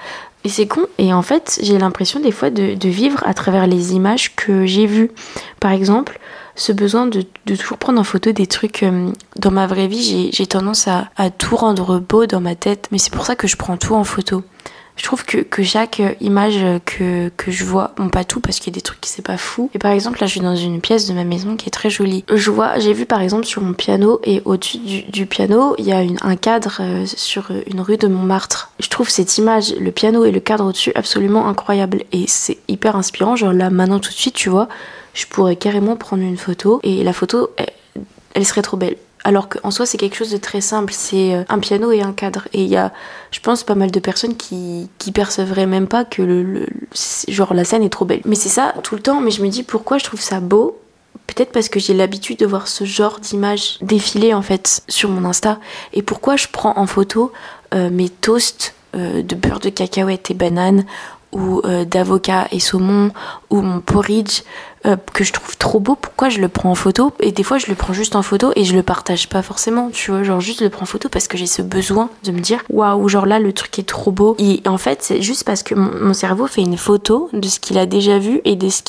et 0.45 0.49
c'est 0.49 0.67
con. 0.67 0.85
Et 0.97 1.13
en 1.13 1.21
fait, 1.21 1.59
j'ai 1.61 1.77
l'impression 1.77 2.19
des 2.19 2.31
fois 2.31 2.49
de, 2.49 2.87
vivre 2.87 3.21
à 3.25 3.33
travers 3.33 3.67
les 3.67 3.93
images 3.93 4.35
que 4.35 4.65
j'ai 4.65 4.85
vues. 4.85 5.11
Par 5.59 5.71
exemple, 5.71 6.17
ce 6.55 6.71
besoin 6.71 7.07
de, 7.07 7.25
toujours 7.45 7.77
prendre 7.77 7.99
en 7.99 8.05
photo 8.05 8.31
des 8.31 8.47
trucs. 8.47 8.83
Euh, 8.83 9.11
dans 9.35 9.51
ma 9.51 9.67
vraie 9.67 9.87
vie, 9.87 10.29
j'ai 10.31 10.47
tendance 10.47 10.87
à, 10.87 11.09
à 11.17 11.29
tout 11.29 11.57
rendre 11.57 11.99
beau 11.99 12.25
dans 12.25 12.39
ma 12.39 12.55
tête. 12.55 12.87
Mais 12.91 12.99
c'est 12.99 13.11
pour 13.11 13.25
ça 13.25 13.35
que 13.35 13.47
je 13.47 13.57
prends 13.57 13.75
tout 13.75 13.95
en 13.95 14.05
photo 14.05 14.43
je 14.99 15.03
trouve 15.05 15.23
que, 15.23 15.37
que 15.37 15.63
chaque 15.63 16.01
image 16.19 16.59
que, 16.83 17.29
que 17.37 17.51
je 17.51 17.63
vois, 17.63 17.93
bon 17.95 18.09
pas 18.09 18.25
tout 18.25 18.41
parce 18.41 18.59
qu'il 18.59 18.73
y 18.73 18.75
a 18.75 18.77
des 18.77 18.81
trucs 18.81 18.99
qui 18.99 19.09
c'est 19.09 19.21
pas 19.21 19.37
fou. 19.37 19.69
Et 19.73 19.79
par 19.79 19.91
exemple 19.91 20.19
là 20.19 20.27
je 20.27 20.33
suis 20.33 20.41
dans 20.41 20.57
une 20.57 20.81
pièce 20.81 21.07
de 21.07 21.13
ma 21.13 21.23
maison 21.23 21.55
qui 21.55 21.67
est 21.67 21.71
très 21.71 21.89
jolie. 21.89 22.25
Je 22.29 22.51
vois, 22.51 22.79
j'ai 22.79 22.91
vu 22.91 23.05
par 23.05 23.21
exemple 23.21 23.45
sur 23.45 23.61
mon 23.61 23.71
piano 23.71 24.19
et 24.25 24.41
au-dessus 24.43 24.77
du, 24.77 25.25
piano 25.25 25.73
il 25.77 25.85
y 25.85 25.93
a 25.93 26.03
un 26.21 26.35
cadre 26.35 26.79
euh, 26.81 27.05
sur 27.05 27.49
une 27.71 27.79
rue 27.79 27.95
de 27.95 28.07
Montmartre. 28.07 28.73
Je 28.81 28.89
trouve 28.89 29.09
cette 29.09 29.37
image, 29.37 29.73
le 29.79 29.91
piano 29.91 30.25
et 30.25 30.31
le 30.31 30.41
cadre 30.41 30.65
au-dessus 30.65 30.91
absolument 30.95 31.47
incroyable 31.47 32.03
et 32.11 32.25
c'est 32.27 32.57
hyper 32.67 32.97
inspirant. 32.97 33.37
Genre 33.37 33.53
là 33.53 33.69
maintenant 33.69 33.99
tout 33.99 34.11
de 34.11 34.15
suite 34.15 34.35
tu 34.35 34.49
vois, 34.49 34.67
je 35.13 35.25
pourrais 35.27 35.55
carrément 35.55 35.95
prendre 35.95 36.23
une 36.23 36.37
photo 36.37 36.81
et 36.83 37.05
la 37.05 37.13
photo 37.13 37.51
elle 38.33 38.45
serait 38.45 38.63
trop 38.63 38.75
belle. 38.75 38.97
Alors 39.23 39.49
qu'en 39.49 39.71
soi, 39.71 39.85
c'est 39.85 39.97
quelque 39.97 40.15
chose 40.15 40.31
de 40.31 40.37
très 40.37 40.61
simple. 40.61 40.93
C'est 40.95 41.33
euh, 41.33 41.43
un 41.49 41.59
piano 41.59 41.91
et 41.91 42.01
un 42.01 42.13
cadre. 42.13 42.47
Et 42.53 42.63
il 42.63 42.69
y 42.69 42.77
a, 42.77 42.93
je 43.31 43.39
pense, 43.39 43.63
pas 43.63 43.75
mal 43.75 43.91
de 43.91 43.99
personnes 43.99 44.35
qui, 44.35 44.89
qui 44.97 45.11
percevraient 45.11 45.65
même 45.65 45.87
pas 45.87 46.05
que 46.05 46.21
le, 46.21 46.67
genre 47.27 47.53
la 47.53 47.65
scène 47.65 47.83
est 47.83 47.89
trop 47.89 48.05
belle. 48.05 48.21
Mais 48.25 48.35
c'est 48.35 48.49
ça 48.49 48.73
tout 48.83 48.95
le 48.95 49.01
temps. 49.01 49.19
Mais 49.21 49.31
je 49.31 49.41
me 49.43 49.49
dis 49.49 49.63
pourquoi 49.63 49.97
je 49.97 50.05
trouve 50.05 50.21
ça 50.21 50.39
beau? 50.39 50.79
Peut-être 51.27 51.51
parce 51.51 51.69
que 51.69 51.79
j'ai 51.79 51.93
l'habitude 51.93 52.39
de 52.39 52.45
voir 52.45 52.67
ce 52.67 52.85
genre 52.85 53.19
d'images 53.19 53.77
défiler 53.81 54.33
en 54.33 54.41
fait 54.41 54.81
sur 54.87 55.09
mon 55.09 55.27
Insta. 55.27 55.59
Et 55.93 56.01
pourquoi 56.01 56.37
je 56.37 56.47
prends 56.51 56.77
en 56.77 56.87
photo 56.87 57.31
euh, 57.73 57.89
mes 57.89 58.09
toasts 58.09 58.73
euh, 58.95 59.21
de 59.21 59.35
beurre 59.35 59.59
de 59.59 59.69
cacahuète 59.69 60.31
et 60.31 60.33
banane 60.33 60.85
ou 61.31 61.61
d'avocat 61.85 62.47
et 62.51 62.59
saumon 62.59 63.11
ou 63.51 63.61
mon 63.61 63.81
porridge 63.81 64.41
euh, 64.85 64.95
que 65.13 65.23
je 65.23 65.33
trouve 65.33 65.57
trop 65.57 65.79
beau, 65.79 65.95
pourquoi 65.95 66.29
je 66.29 66.39
le 66.39 66.47
prends 66.47 66.71
en 66.71 66.75
photo? 66.75 67.11
Et 67.19 67.31
des 67.31 67.43
fois, 67.43 67.57
je 67.57 67.67
le 67.67 67.75
prends 67.75 67.91
juste 67.91 68.15
en 68.15 68.21
photo 68.21 68.51
et 68.55 68.63
je 68.63 68.73
le 68.75 68.83
partage 68.83 69.27
pas 69.27 69.41
forcément, 69.41 69.89
tu 69.91 70.11
vois, 70.11 70.23
genre 70.23 70.39
juste 70.39 70.61
le 70.61 70.69
prends 70.69 70.83
en 70.83 70.85
photo 70.85 71.09
parce 71.09 71.27
que 71.27 71.37
j'ai 71.37 71.47
ce 71.47 71.61
besoin 71.61 72.09
de 72.23 72.31
me 72.31 72.39
dire 72.39 72.63
waouh, 72.69 73.07
genre 73.09 73.25
là, 73.25 73.39
le 73.39 73.51
truc 73.51 73.77
est 73.77 73.87
trop 73.87 74.11
beau. 74.11 74.35
Et 74.39 74.61
en 74.65 74.77
fait, 74.77 74.99
c'est 75.01 75.21
juste 75.21 75.43
parce 75.43 75.63
que 75.63 75.75
mon, 75.75 76.13
cerveau 76.13 76.47
fait 76.47 76.61
une 76.61 76.77
photo 76.77 77.29
de 77.33 77.47
ce 77.47 77.59
qu'il 77.59 77.77
a 77.77 77.85
déjà 77.85 78.19
vu 78.19 78.41
et 78.45 78.55
de 78.55 78.69
ce 78.69 78.81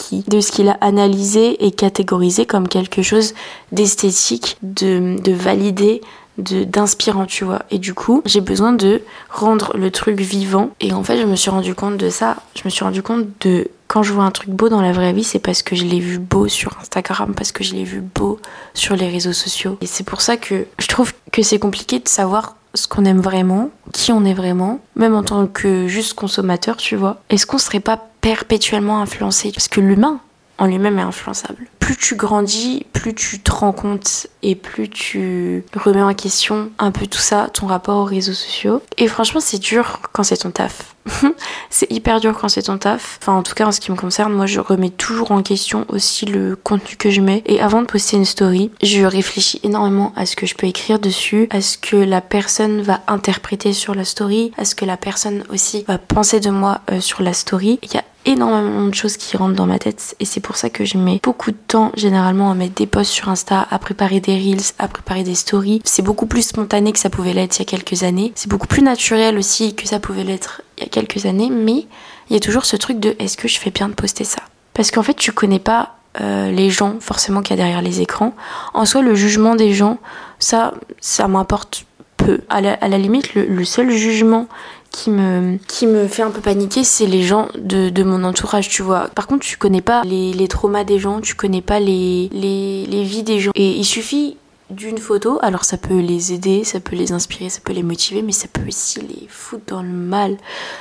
qu'il 0.53 0.69
a 0.69 0.79
analysé 0.81 1.65
et 1.65 1.71
catégorisé 1.73 2.47
comme 2.47 2.69
quelque 2.69 3.03
chose 3.03 3.35
d'esthétique, 3.73 4.59
de, 4.63 5.21
de 5.21 5.33
validé, 5.33 6.01
d'inspirant, 6.41 7.27
tu 7.27 7.45
vois. 7.45 7.63
Et 7.71 7.79
du 7.79 7.95
coup, 7.95 8.23
j'ai 8.25 8.41
besoin 8.41 8.73
de 8.73 9.03
rendre 9.31 9.77
le 9.77 9.91
truc 9.91 10.21
vivant. 10.21 10.71
Et 10.81 10.93
en 10.93 11.03
fait, 11.03 11.21
je 11.21 11.27
me 11.27 11.37
suis 11.37 11.51
rendu 11.51 11.75
compte 11.75 11.97
de 11.97 12.11
ça. 12.11 12.37
Je 12.57 12.63
me 12.65 12.71
suis 12.71 12.85
rendu 12.85 13.03
compte 13.03 13.27
de 13.41 13.69
quand 13.87 14.05
je 14.05 14.13
vois 14.13 14.25
un 14.25 14.31
truc 14.31 14.51
beau 14.51 14.69
dans 14.69 14.81
la 14.81 14.93
vraie 14.93 15.13
vie, 15.13 15.25
c'est 15.25 15.41
parce 15.41 15.63
que 15.63 15.75
je 15.75 15.85
l'ai 15.85 15.99
vu 15.99 16.19
beau 16.19 16.47
sur 16.47 16.79
Instagram, 16.81 17.35
parce 17.37 17.51
que 17.51 17.65
je 17.65 17.75
l'ai 17.75 17.83
vu 17.83 18.01
beau 18.01 18.39
sur 18.73 18.95
les 18.95 19.09
réseaux 19.09 19.33
sociaux. 19.33 19.79
Et 19.81 19.87
c'est 19.87 20.05
pour 20.05 20.21
ça 20.21 20.37
que 20.37 20.67
je 20.79 20.87
trouve 20.87 21.13
que 21.33 21.43
c'est 21.43 21.59
compliqué 21.59 21.99
de 21.99 22.07
savoir 22.07 22.55
ce 22.75 22.87
qu'on 22.87 23.05
aime 23.05 23.21
vraiment, 23.21 23.71
qui 23.93 24.13
on 24.13 24.25
est 24.25 24.33
vraiment, 24.33 24.81
même 24.95 25.17
en 25.17 25.25
tant 25.25 25.49
que 25.49 25.89
juste 25.89 26.15
consommateur, 26.15 26.77
tu 26.77 26.95
vois. 26.95 27.21
Est-ce 27.31 27.47
qu'on 27.47 27.59
serait 27.59 27.81
pas 27.81 27.99
perpétuellement 28.21 29.01
influencé? 29.01 29.51
Parce 29.51 29.67
que 29.67 29.81
l'humain, 29.81 30.21
en 30.61 30.67
lui-même 30.67 30.99
est 30.99 31.03
influençable. 31.03 31.67
Plus 31.81 31.97
tu 31.97 32.15
grandis, 32.15 32.87
plus 32.93 33.15
tu 33.15 33.41
te 33.41 33.51
rends 33.51 33.73
compte 33.73 34.29
et 34.43 34.55
plus 34.55 34.89
tu 34.89 35.65
remets 35.75 36.03
en 36.03 36.15
question 36.15 36.71
un 36.79 36.93
peu 36.93 37.07
tout 37.07 37.19
ça, 37.19 37.49
ton 37.53 37.67
rapport 37.67 37.97
aux 37.97 38.05
réseaux 38.05 38.35
sociaux. 38.35 38.83
Et 38.99 39.09
franchement, 39.09 39.41
c'est 39.41 39.59
dur 39.59 40.01
quand 40.13 40.23
c'est 40.23 40.37
ton 40.37 40.51
taf. 40.51 40.95
c'est 41.71 41.91
hyper 41.91 42.21
dur 42.21 42.37
quand 42.39 42.49
c'est 42.49 42.63
ton 42.63 42.79
taf. 42.79 43.19
Enfin, 43.23 43.33
en 43.33 43.43
tout 43.43 43.55
cas, 43.55 43.67
en 43.67 43.73
ce 43.73 43.81
qui 43.81 43.91
me 43.91 43.97
concerne, 43.97 44.33
moi, 44.33 44.47
je 44.47 44.61
remets 44.61 44.91
toujours 44.91 45.33
en 45.33 45.43
question 45.43 45.87
aussi 45.89 46.27
le 46.27 46.57
contenu 46.57 46.97
que 46.97 47.11
je 47.11 47.23
mets. 47.23 47.43
Et 47.47 47.61
avant 47.61 47.81
de 47.81 47.87
poster 47.87 48.17
une 48.17 48.27
story, 48.27 48.71
je 48.83 49.03
réfléchis 49.05 49.61
énormément 49.63 50.13
à 50.15 50.27
ce 50.27 50.37
que 50.37 50.47
je 50.47 50.55
peux 50.55 50.67
écrire 50.67 50.99
dessus, 50.99 51.49
à 51.51 51.63
ce 51.63 51.79
que 51.79 51.97
la 51.97 52.21
personne 52.21 52.83
va 52.83 53.01
interpréter 53.07 53.73
sur 53.73 53.95
la 53.95 54.05
story, 54.05 54.53
à 54.59 54.65
ce 54.65 54.75
que 54.75 54.85
la 54.85 54.99
personne 54.99 55.45
aussi 55.49 55.85
va 55.89 55.99
penser 55.99 56.39
de 56.39 56.51
moi 56.51 56.83
euh, 56.93 57.01
sur 57.01 57.23
la 57.23 57.33
story. 57.33 57.79
Il 57.83 57.93
y 57.95 57.97
a 57.97 58.05
énormément 58.33 58.87
de 58.87 58.95
choses 58.95 59.17
qui 59.17 59.37
rentrent 59.37 59.57
dans 59.57 59.67
ma 59.67 59.79
tête 59.79 60.17
et 60.21 60.25
c'est 60.25 60.41
pour 60.41 60.57
ça 60.57 60.71
que 60.71 60.85
je 60.85 60.99
mets 60.99 61.21
beaucoup 61.23 61.51
de 61.51 61.57
temps 61.67 61.93
généralement 61.97 62.51
à 62.51 62.55
mettre 62.55 62.75
des 62.75 62.87
posts 62.87 63.11
sur 63.11 63.29
Insta, 63.29 63.67
à 63.71 63.79
préparer 63.79 64.21
des 64.21 64.35
reels, 64.35 64.73
à 64.79 64.89
préparer 64.89 65.23
des 65.23 65.35
stories. 65.35 65.83
C'est 65.85 66.03
beaucoup 66.03 66.27
plus 66.27 66.43
spontané 66.43 66.93
que 66.93 66.99
ça 66.99 67.11
pouvait 67.11 67.35
l'être 67.35 67.57
il 67.57 67.61
y 67.61 67.63
a 67.63 67.65
quelques 67.67 68.03
années. 68.03 68.33
C'est 68.35 68.49
beaucoup 68.49 68.67
plus 68.67 68.83
naturel 68.83 69.37
aussi 69.39 69.75
que 69.75 69.87
ça 69.87 70.01
pouvait 70.01 70.25
l'être 70.25 70.63
il 70.79 70.85
y 70.85 70.87
a 70.87 70.89
quelques 70.89 71.27
années, 71.27 71.51
mais 71.51 71.87
il 72.29 72.35
y 72.35 72.37
a 72.37 72.41
toujours 72.41 72.65
ce 72.65 72.77
truc 72.77 73.01
de 73.01 73.17
est-ce 73.19 73.37
que 73.37 73.49
je 73.49 73.59
fais 73.59 73.71
bien 73.71 73.89
de 73.89 73.95
poster 73.95 74.25
ça? 74.25 74.43
Parce 74.75 74.91
qu'en 74.91 75.03
fait, 75.03 75.15
tu 75.15 75.33
connais 75.33 75.59
pas 75.59 75.97
euh, 76.21 76.51
les 76.51 76.71
gens 76.71 76.97
forcément 77.01 77.43
qu'il 77.43 77.57
y 77.57 77.61
a 77.61 77.63
derrière 77.63 77.83
les 77.83 78.01
écrans. 78.01 78.35
En 78.75 78.85
soi, 78.85 79.03
le 79.03 79.15
jugement 79.15 79.55
des 79.55 79.73
gens, 79.73 79.99
ça, 80.39 80.75
ça 81.01 81.29
m'importe 81.29 81.87
peu. 82.17 82.41
À 82.49 82.61
la, 82.61 82.99
limite, 82.99 83.35
le, 83.35 83.65
seul 83.65 83.91
jugement 83.91 84.49
qui 84.91 85.11
me, 85.11 85.59
qui 85.69 85.87
me 85.87 86.09
fait 86.09 86.23
un 86.23 86.31
peu 86.31 86.41
paniquer, 86.41 86.85
c'est 86.85 87.07
les 87.07 87.23
gens 87.23 87.49
de, 87.57 87.91
de, 87.91 88.03
mon 88.03 88.25
entourage, 88.25 88.69
tu 88.69 88.83
vois. 88.83 89.09
Par 89.09 89.27
contre, 89.27 89.47
tu 89.47 89.57
connais 89.57 89.81
pas 89.81 90.03
les, 90.03 90.33
les 90.33 90.49
traumas 90.49 90.85
des 90.85 90.99
gens, 90.99 91.21
tu 91.21 91.35
connais 91.35 91.63
pas 91.63 91.81
les, 91.81 92.29
les, 92.33 92.87
les 92.87 93.05
vies 93.05 93.23
des 93.23 93.39
gens. 93.39 93.53
Et 93.55 93.71
il 93.71 93.85
suffit 93.85 94.37
d'une 94.71 94.99
photo, 94.99 95.39
alors 95.43 95.65
ça 95.65 95.77
peut 95.77 95.99
les 95.99 96.33
aider, 96.33 96.65
ça 96.65 96.81
peut 96.81 96.97
les 96.97 97.13
inspirer, 97.13 97.51
ça 97.51 97.61
peut 97.65 97.73
les 97.73 97.83
motiver, 97.83 98.23
mais 98.23 98.33
ça 98.33 98.49
peut 98.49 98.67
aussi 98.67 99.01
les 99.01 99.27
foutre 99.29 99.65
dans 99.67 99.83
le 99.83 99.89
mal. 99.89 100.37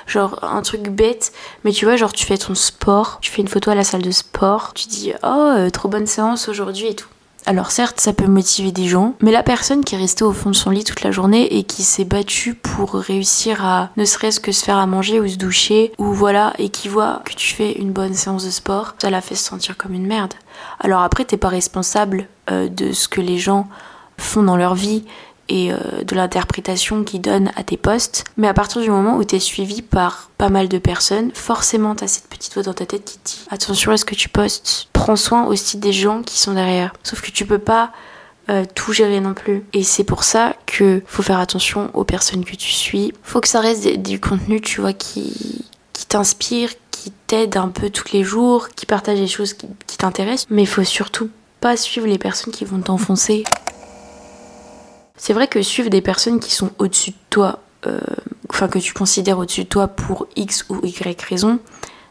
Genre 0.08 0.44
un 0.44 0.62
truc 0.62 0.90
bête, 0.90 1.32
mais 1.64 1.72
tu 1.72 1.86
vois, 1.86 1.96
genre 1.96 2.14
tu 2.14 2.26
fais 2.26 2.38
ton 2.38 2.56
sport, 2.56 3.20
tu 3.22 3.32
fais 3.32 3.42
une 3.42 3.48
photo 3.48 3.72
à 3.72 3.76
la 3.76 3.84
salle 3.84 4.02
de 4.02 4.12
sport, 4.12 4.74
tu 4.74 4.88
dis 4.88 5.14
oh 5.24 5.54
euh, 5.58 5.70
trop 5.70 5.90
bonne 5.90 6.08
séance 6.08 6.50
aujourd'hui 6.50 6.88
et 6.88 6.96
tout. 6.96 7.10
Alors 7.50 7.72
certes, 7.72 8.00
ça 8.00 8.14
peut 8.14 8.28
motiver 8.28 8.72
des 8.72 8.88
gens, 8.88 9.16
mais 9.24 9.32
la 9.32 9.42
personne 9.42 9.84
qui 9.84 9.96
est 9.96 9.98
restée 9.98 10.24
au 10.24 10.34
fond 10.34 10.52
de 10.52 10.56
son 10.56 10.70
lit 10.70 10.84
toute 10.84 11.02
la 11.02 11.10
journée 11.10 11.58
et 11.58 11.64
qui 11.64 11.82
s'est 11.82 12.06
battue 12.06 12.54
pour 12.54 12.94
réussir 12.94 13.66
à 13.66 13.90
ne 13.98 14.06
serait-ce 14.06 14.40
que 14.40 14.52
se 14.52 14.64
faire 14.64 14.78
à 14.78 14.86
manger 14.86 15.20
ou 15.20 15.28
se 15.28 15.36
doucher, 15.36 15.92
ou 15.98 16.14
voilà, 16.14 16.54
et 16.60 16.70
qui 16.70 16.90
voit 16.90 17.24
que 17.26 17.34
tu 17.34 17.56
fais 17.56 17.72
une 17.72 17.92
bonne 17.92 18.14
séance 18.14 18.46
de 18.46 18.52
sport, 18.52 18.94
ça 19.00 19.10
la 19.10 19.22
fait 19.22 19.34
se 19.34 19.44
sentir 19.44 19.78
comme 19.78 19.96
une 19.96 20.06
merde. 20.06 20.36
Alors 20.80 21.02
après, 21.02 21.26
t'es 21.26 21.38
pas 21.38 21.48
responsable 21.48 22.28
euh, 22.52 22.70
de 22.70 22.92
ce 22.92 23.08
que 23.08 23.20
les 23.20 23.40
gens 23.40 23.68
font 24.20 24.44
dans 24.44 24.56
leur 24.56 24.76
vie 24.76 25.06
et 25.50 25.74
euh, 25.74 25.78
de 26.04 26.16
l'interprétation 26.16 27.04
qu'ils 27.04 27.22
donnent 27.22 27.52
à 27.56 27.64
tes 27.64 27.78
posts. 27.78 28.24
Mais 28.38 28.48
à 28.48 28.54
partir 28.54 28.82
du 28.82 28.90
moment 28.90 29.18
où 29.18 29.24
tu 29.24 29.36
es 29.36 29.40
suivi 29.40 29.82
par 29.82 30.30
pas 30.38 30.50
mal 30.50 30.70
de 30.70 30.78
personnes, 30.78 31.32
forcément 31.34 31.96
tu 31.96 32.04
as 32.04 32.08
cette 32.08 32.28
petite 32.28 32.54
voix 32.54 32.64
dans 32.64 32.74
ta 32.74 32.86
tête 32.86 33.04
qui 33.04 33.18
te 33.18 33.30
dit 33.30 33.42
attention 33.50 33.92
à 33.92 33.98
ce 33.98 34.06
que 34.06 34.16
tu 34.16 34.30
postes, 34.30 34.88
prends 34.94 35.16
soin 35.16 35.46
aussi 35.46 35.78
des 35.78 35.92
gens 35.92 36.22
qui 36.22 36.40
sont 36.40 36.54
derrière. 36.54 36.94
Sauf 37.04 37.22
que 37.22 37.32
tu 37.32 37.46
peux 37.46 37.60
pas 37.60 37.92
euh, 38.50 38.66
tout 38.74 38.94
gérer 38.94 39.20
non 39.20 39.34
plus. 39.34 39.64
Et 39.74 39.84
c'est 39.84 40.04
pour 40.04 40.24
ça 40.24 40.56
que 40.66 41.04
faut 41.06 41.22
faire 41.22 41.40
attention 41.40 41.92
aux 41.94 42.04
personnes 42.04 42.44
que 42.44 42.56
tu 42.56 42.72
suis. 42.72 43.14
Faut 43.22 43.42
que 43.42 43.48
ça 43.48 43.60
reste 43.60 43.88
du 43.98 44.20
contenu, 44.20 44.60
tu 44.60 44.82
vois, 44.82 44.94
qui, 44.94 45.66
t'inspire, 46.08 46.72
qui 46.90 47.12
t'aide 47.28 47.58
un 47.58 47.68
peu 47.68 47.92
tous 47.92 48.12
les 48.12 48.24
jours, 48.24 48.70
qui 48.70 48.88
partage 48.88 49.20
des 49.20 49.28
choses 49.28 49.54
qui, 49.54 49.68
qui 49.86 49.98
t'intéressent. 49.98 50.48
Mais 50.50 50.64
il 50.64 50.68
faut 50.68 50.84
surtout 50.84 51.30
pas 51.62 51.78
suivre 51.78 52.08
les 52.08 52.18
personnes 52.18 52.52
qui 52.52 52.66
vont 52.66 52.80
t'enfoncer. 52.80 53.44
C'est 55.20 55.34
vrai 55.34 55.48
que 55.48 55.62
suivre 55.62 55.90
des 55.90 56.02
personnes 56.02 56.40
qui 56.40 56.52
sont 56.52 56.72
au-dessus 56.80 57.12
de 57.12 57.16
toi, 57.30 57.60
euh, 57.86 58.00
enfin 58.50 58.70
que 58.70 58.80
tu 58.80 58.94
considères 58.94 59.38
au-dessus 59.38 59.66
de 59.66 59.70
toi 59.70 59.90
pour 59.90 60.28
X 60.36 60.66
ou 60.70 60.80
Y 60.84 61.22
raison, 61.22 61.60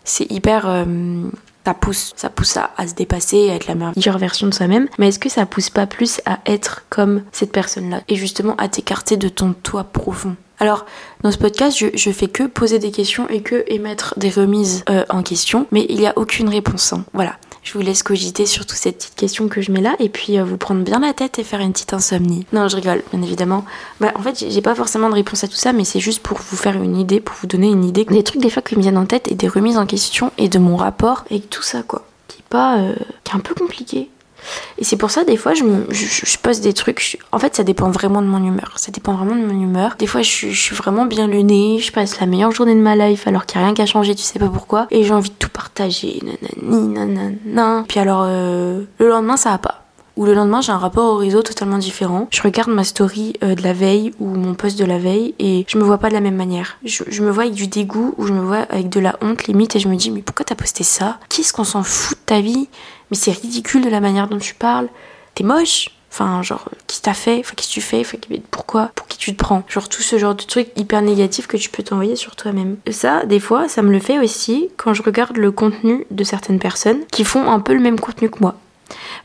c'est 0.05 0.31
hyper... 0.31 0.69
Euh, 0.69 1.25
ça 1.65 1.75
pousse, 1.75 2.15
ça 2.17 2.31
pousse 2.31 2.57
à, 2.57 2.71
se 2.87 2.95
dépasser, 2.95 3.51
à 3.51 3.55
être 3.55 3.67
la 3.67 3.75
meilleure 3.75 4.17
version 4.17 4.47
de 4.47 4.55
soi-même. 4.55 4.89
Mais 4.99 5.09
est-ce 5.09 5.19
que 5.19 5.29
ça 5.29 5.45
pousse 5.45 5.69
pas 5.69 5.87
plus 5.87 6.23
à 6.25 6.39
être 6.47 6.87
comme 6.89 7.25
cette 7.31 7.53
personne-là 7.53 8.01
et 8.09 8.17
justement 8.17 8.57
à 8.57 8.69
t'écarter 8.69 9.19
de 9.19 9.29
ton 9.29 9.53
toi 9.53 9.85
profond? 9.85 10.35
Alors, 10.61 10.87
dans 11.23 11.31
ce 11.31 11.37
podcast, 11.37 11.77
je, 11.77 11.89
je, 11.95 12.11
fais 12.11 12.29
que 12.29 12.45
poser 12.45 12.79
des 12.79 12.91
questions 12.91 13.29
et 13.29 13.43
que 13.43 13.65
émettre 13.67 14.15
des 14.17 14.31
remises 14.31 14.83
euh, 14.89 15.05
en 15.11 15.23
question, 15.23 15.67
mais 15.71 15.85
il 15.91 15.99
n'y 15.99 16.07
a 16.07 16.15
aucune 16.17 16.49
réponse. 16.49 16.95
Hein. 16.95 17.05
Voilà. 17.13 17.37
Je 17.69 17.75
vous 17.75 17.81
laisse 17.81 18.03
cogiter 18.03 18.47
sur 18.47 18.65
toutes 18.65 18.79
ces 18.79 18.93
petites 18.93 19.15
questions 19.15 19.47
que 19.47 19.61
je 19.61 19.71
mets 19.71 19.83
là 19.83 19.95
et 19.99 20.09
puis 20.09 20.39
euh, 20.39 20.43
vous 20.43 20.57
prendre 20.57 20.83
bien 20.83 21.01
la 21.01 21.13
tête 21.13 21.39
et 21.39 21.45
faire 21.45 21.61
une 21.61 21.73
petite 21.73 21.93
insomnie. 21.93 22.47
Non, 22.55 22.67
je 22.67 22.77
rigole, 22.77 23.03
bien 23.13 23.21
évidemment. 23.21 23.67
Bah, 24.01 24.11
en 24.15 24.23
fait, 24.23 24.43
j'ai 24.49 24.63
pas 24.63 24.75
forcément 24.75 25.11
de 25.11 25.15
réponse 25.15 25.45
à 25.45 25.49
tout 25.49 25.57
ça, 25.57 25.75
mais 25.75 25.85
c'est 25.85 26.01
juste 26.01 26.23
pour 26.23 26.39
vous 26.39 26.57
faire 26.57 26.83
une 26.83 26.97
idée, 26.97 27.21
pour 27.21 27.37
vous 27.43 27.47
donner 27.47 27.69
une 27.69 27.85
idée. 27.85 28.07
Des 28.07 28.23
trucs 28.23 28.41
des 28.41 28.49
fois 28.49 28.63
qui 28.63 28.75
me 28.75 28.81
viennent 28.81 28.97
en 28.97 29.05
tête 29.05 29.31
et 29.31 29.35
des 29.35 29.49
remises 29.49 29.77
en 29.77 29.85
question 29.85 30.33
et 30.39 30.49
de 30.49 30.59
mon 30.59 30.77
rapport 30.77 31.25
avec 31.31 31.51
tout 31.51 31.61
ça, 31.61 31.83
quoi. 31.83 32.07
Qui 32.27 32.39
est 32.39 32.49
pas. 32.49 32.79
Euh, 32.79 32.95
qui 33.25 33.33
est 33.33 33.37
un 33.37 33.41
peu 33.41 33.55
compliqué. 33.55 34.09
Et 34.79 34.85
c'est 34.85 34.97
pour 34.97 35.11
ça, 35.11 35.25
des 35.25 35.37
fois, 35.37 35.55
je, 35.55 36.37
poste 36.39 36.63
des 36.63 36.73
trucs. 36.73 37.19
en 37.33 37.39
fait, 37.39 37.57
ça 37.57 37.65
dépend 37.65 37.91
vraiment 37.91 38.23
de 38.23 38.27
mon 38.27 38.43
humeur. 38.45 38.75
Ça 38.77 38.93
dépend 38.93 39.15
vraiment 39.15 39.37
de 39.37 39.45
mon 39.45 39.61
humeur. 39.61 39.97
Des 39.99 40.07
fois, 40.07 40.23
je, 40.23 40.51
suis 40.51 40.77
vraiment 40.77 41.07
bien 41.07 41.27
nez. 41.29 41.79
Je 41.81 41.93
passe 41.93 42.21
la 42.21 42.27
meilleure 42.27 42.53
journée 42.53 42.75
de 42.75 42.81
ma 42.81 42.97
life 42.97 43.27
alors 43.27 43.47
qu'il 43.47 43.59
n'y 43.59 43.65
a 43.65 43.67
rien 43.67 43.75
qu'à 43.75 43.87
changer, 43.87 44.15
tu 44.15 44.23
sais 44.23 44.39
pas 44.39 44.49
pourquoi. 44.49 44.87
Et 44.91 45.05
j'ai 45.05 45.15
envie 45.15 45.31
de 45.31 45.35
tout 45.35 45.51
partager. 45.51 46.21
Nanani, 46.63 46.89
nanana. 46.89 47.85
Puis 47.89 48.01
alors, 48.01 48.25
euh, 48.27 48.83
le 48.99 49.09
lendemain, 49.09 49.37
ça 49.37 49.51
va 49.51 49.59
pas 49.59 49.85
ou 50.19 50.25
le 50.27 50.35
lendemain 50.35 50.61
j'ai 50.61 50.73
un 50.73 50.79
rapport 50.79 51.15
au 51.15 51.17
réseau 51.17 51.43
totalement 51.43 51.79
différent. 51.79 52.27
Je 52.31 52.43
regarde 52.43 52.71
ma 52.71 52.85
story 52.85 53.35
euh, 53.45 53.55
de 53.55 53.63
la 53.63 53.73
veille 53.73 54.13
ou 54.19 54.27
mon 54.27 54.55
post 54.55 54.77
de 54.77 54.85
la 54.85 54.99
veille 54.99 55.35
et 55.39 55.65
je 55.69 55.79
me 55.79 55.85
vois 55.85 55.99
pas 55.99 56.09
de 56.09 56.15
la 56.15 56.21
même 56.21 56.35
manière. 56.35 56.77
Je, 56.85 57.05
je, 57.07 57.23
me 57.23 57.31
vois 57.31 57.45
avec 57.45 57.55
du 57.55 57.69
dégoût 57.69 58.15
ou 58.19 58.27
je 58.27 58.33
me 58.33 58.41
vois 58.41 58.67
avec 58.69 58.89
de 58.89 58.99
la 58.99 59.17
honte 59.23 59.47
limite 59.47 59.77
et 59.77 59.79
je 59.79 59.89
me 59.89 59.95
dis 59.95 60.11
mais 60.11 60.23
pourquoi 60.23 60.45
t'as 60.45 60.57
posté 60.57 60.83
ça? 60.83 61.19
Qu'est-ce 61.29 61.53
qu'on 61.53 61.63
s'en 61.63 61.85
fout 61.85 62.19
de 62.19 62.23
ta 62.27 62.41
vie? 62.41 62.69
Mais 63.11 63.17
c'est 63.17 63.33
ridicule 63.33 63.85
de 63.85 63.91
la 63.91 64.01
manière 64.01 64.29
dont 64.29 64.39
tu 64.39 64.55
parles. 64.55 64.89
T'es 65.35 65.45
moche. 65.45 65.91
Enfin, 66.11 66.43
genre, 66.43 66.71
qui 66.87 67.03
t'a 67.03 67.13
fait? 67.13 67.39
Enfin, 67.41 67.53
qu'est-ce 67.55 67.69
que 67.69 67.75
tu 67.75 67.81
fais? 67.81 68.03
Pourquoi? 68.51 68.91
Pour 68.95 69.07
qui 69.07 69.19
tu 69.19 69.33
te 69.33 69.37
prends? 69.37 69.63
Genre, 69.69 69.89
tout 69.89 70.03
ce 70.03 70.19
genre 70.19 70.35
de 70.35 70.43
trucs 70.43 70.69
hyper 70.77 71.03
négatifs 71.03 71.47
que 71.47 71.59
tu 71.59 71.69
peux 71.69 71.83
t'envoyer 71.83 72.17
sur 72.17 72.35
toi-même. 72.35 72.79
Ça, 72.91 73.27
des 73.27 73.39
fois, 73.39 73.69
ça 73.69 73.83
me 73.83 73.93
le 73.93 74.01
fait 74.01 74.19
aussi 74.19 74.71
quand 74.79 74.95
je 74.95 75.03
regarde 75.03 75.37
le 75.37 75.53
contenu 75.53 76.07
de 76.11 76.25
certaines 76.25 76.59
personnes 76.59 77.05
qui 77.13 77.25
font 77.25 77.51
un 77.51 77.61
peu 77.61 77.75
le 77.75 77.81
même 77.81 78.01
contenu 78.01 78.31
que 78.31 78.41
moi. 78.41 78.55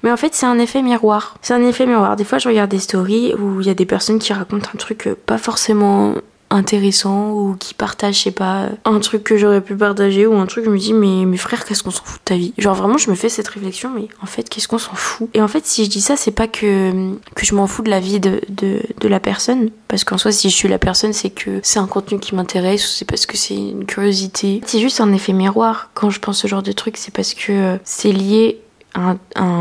Mais 0.04 0.12
en 0.12 0.18
fait, 0.18 0.36
c'est 0.36 0.46
un 0.46 0.60
effet 0.60 0.82
miroir. 0.82 1.38
C'est 1.42 1.54
un 1.54 1.66
effet 1.66 1.86
miroir. 1.86 2.18
Des 2.18 2.26
fois, 2.26 2.38
je 2.38 2.50
regarde 2.50 2.70
des 2.70 2.80
stories 2.80 3.34
où 3.36 3.62
il 3.62 3.68
y 3.68 3.70
a 3.70 3.74
des 3.74 3.86
personnes 3.86 4.20
qui 4.20 4.34
racontent 4.34 4.70
un 4.74 4.78
truc 4.78 5.10
pas 5.26 5.38
forcément 5.38 6.16
intéressant 6.54 7.32
ou 7.32 7.56
qui 7.60 7.74
partage, 7.74 8.18
je 8.18 8.24
sais 8.24 8.32
pas, 8.32 8.70
un 8.86 9.00
truc 9.00 9.24
que 9.24 9.38
j'aurais 9.38 9.62
pu 9.62 9.76
partager 9.76 10.26
ou 10.26 10.36
un 10.36 10.46
truc, 10.46 10.66
je 10.66 10.70
me 10.70 10.78
dis, 10.78 10.94
mais 10.94 11.26
mes 11.26 11.38
frères, 11.38 11.66
qu'est-ce 11.66 11.84
qu'on 11.84 11.92
s'en 11.92 12.04
fout 12.04 12.20
de 12.20 12.26
ta 12.26 12.36
vie? 12.36 12.54
Genre 12.58 12.76
vraiment, 12.76 12.98
je 12.98 13.10
me 13.10 13.16
fais 13.16 13.30
cette 13.30 13.48
réflexion, 13.48 13.90
mais 13.94 14.08
en 14.22 14.26
fait, 14.26 14.50
qu'est-ce 14.50 14.68
qu'on 14.68 14.78
s'en 14.78 14.96
fout? 14.96 15.30
Et 15.34 15.42
en 15.42 15.48
fait, 15.48 15.66
si 15.66 15.86
je 15.86 15.90
dis 15.90 16.02
ça, 16.02 16.16
c'est 16.16 16.32
pas 16.32 16.48
que, 16.48 17.14
que 17.36 17.46
je 17.46 17.56
m'en 17.56 17.68
fous 17.68 17.82
de 17.82 17.90
la 17.90 18.00
vie 18.00 18.20
de, 18.20 18.42
de, 18.50 18.82
de 19.00 19.08
la 19.08 19.20
personne, 19.20 19.70
parce 19.88 20.04
qu'en 20.04 20.18
soi, 20.18 20.32
si 20.32 20.50
je 20.50 20.56
suis 20.56 20.68
la 20.68 20.80
personne, 20.80 21.14
c'est 21.14 21.30
que 21.30 21.60
c'est 21.64 21.80
un 21.80 21.88
contenu 21.88 22.20
qui 22.20 22.36
m'intéresse 22.36 22.86
ou 22.86 22.90
c'est 22.90 23.06
parce 23.06 23.26
que 23.26 23.38
c'est 23.38 23.56
une 23.56 23.86
curiosité. 23.86 24.62
C'est 24.66 24.80
juste 24.80 25.02
un 25.02 25.12
effet 25.14 25.34
miroir. 25.34 25.90
Quand 25.94 26.10
je 26.10 26.20
pense 26.20 26.40
ce 26.40 26.48
genre 26.48 26.64
de 26.64 26.72
truc, 26.72 26.98
c'est 26.98 27.14
parce 27.14 27.34
que 27.34 27.78
c'est 27.84 28.12
lié 28.12 28.60
un, 28.96 29.18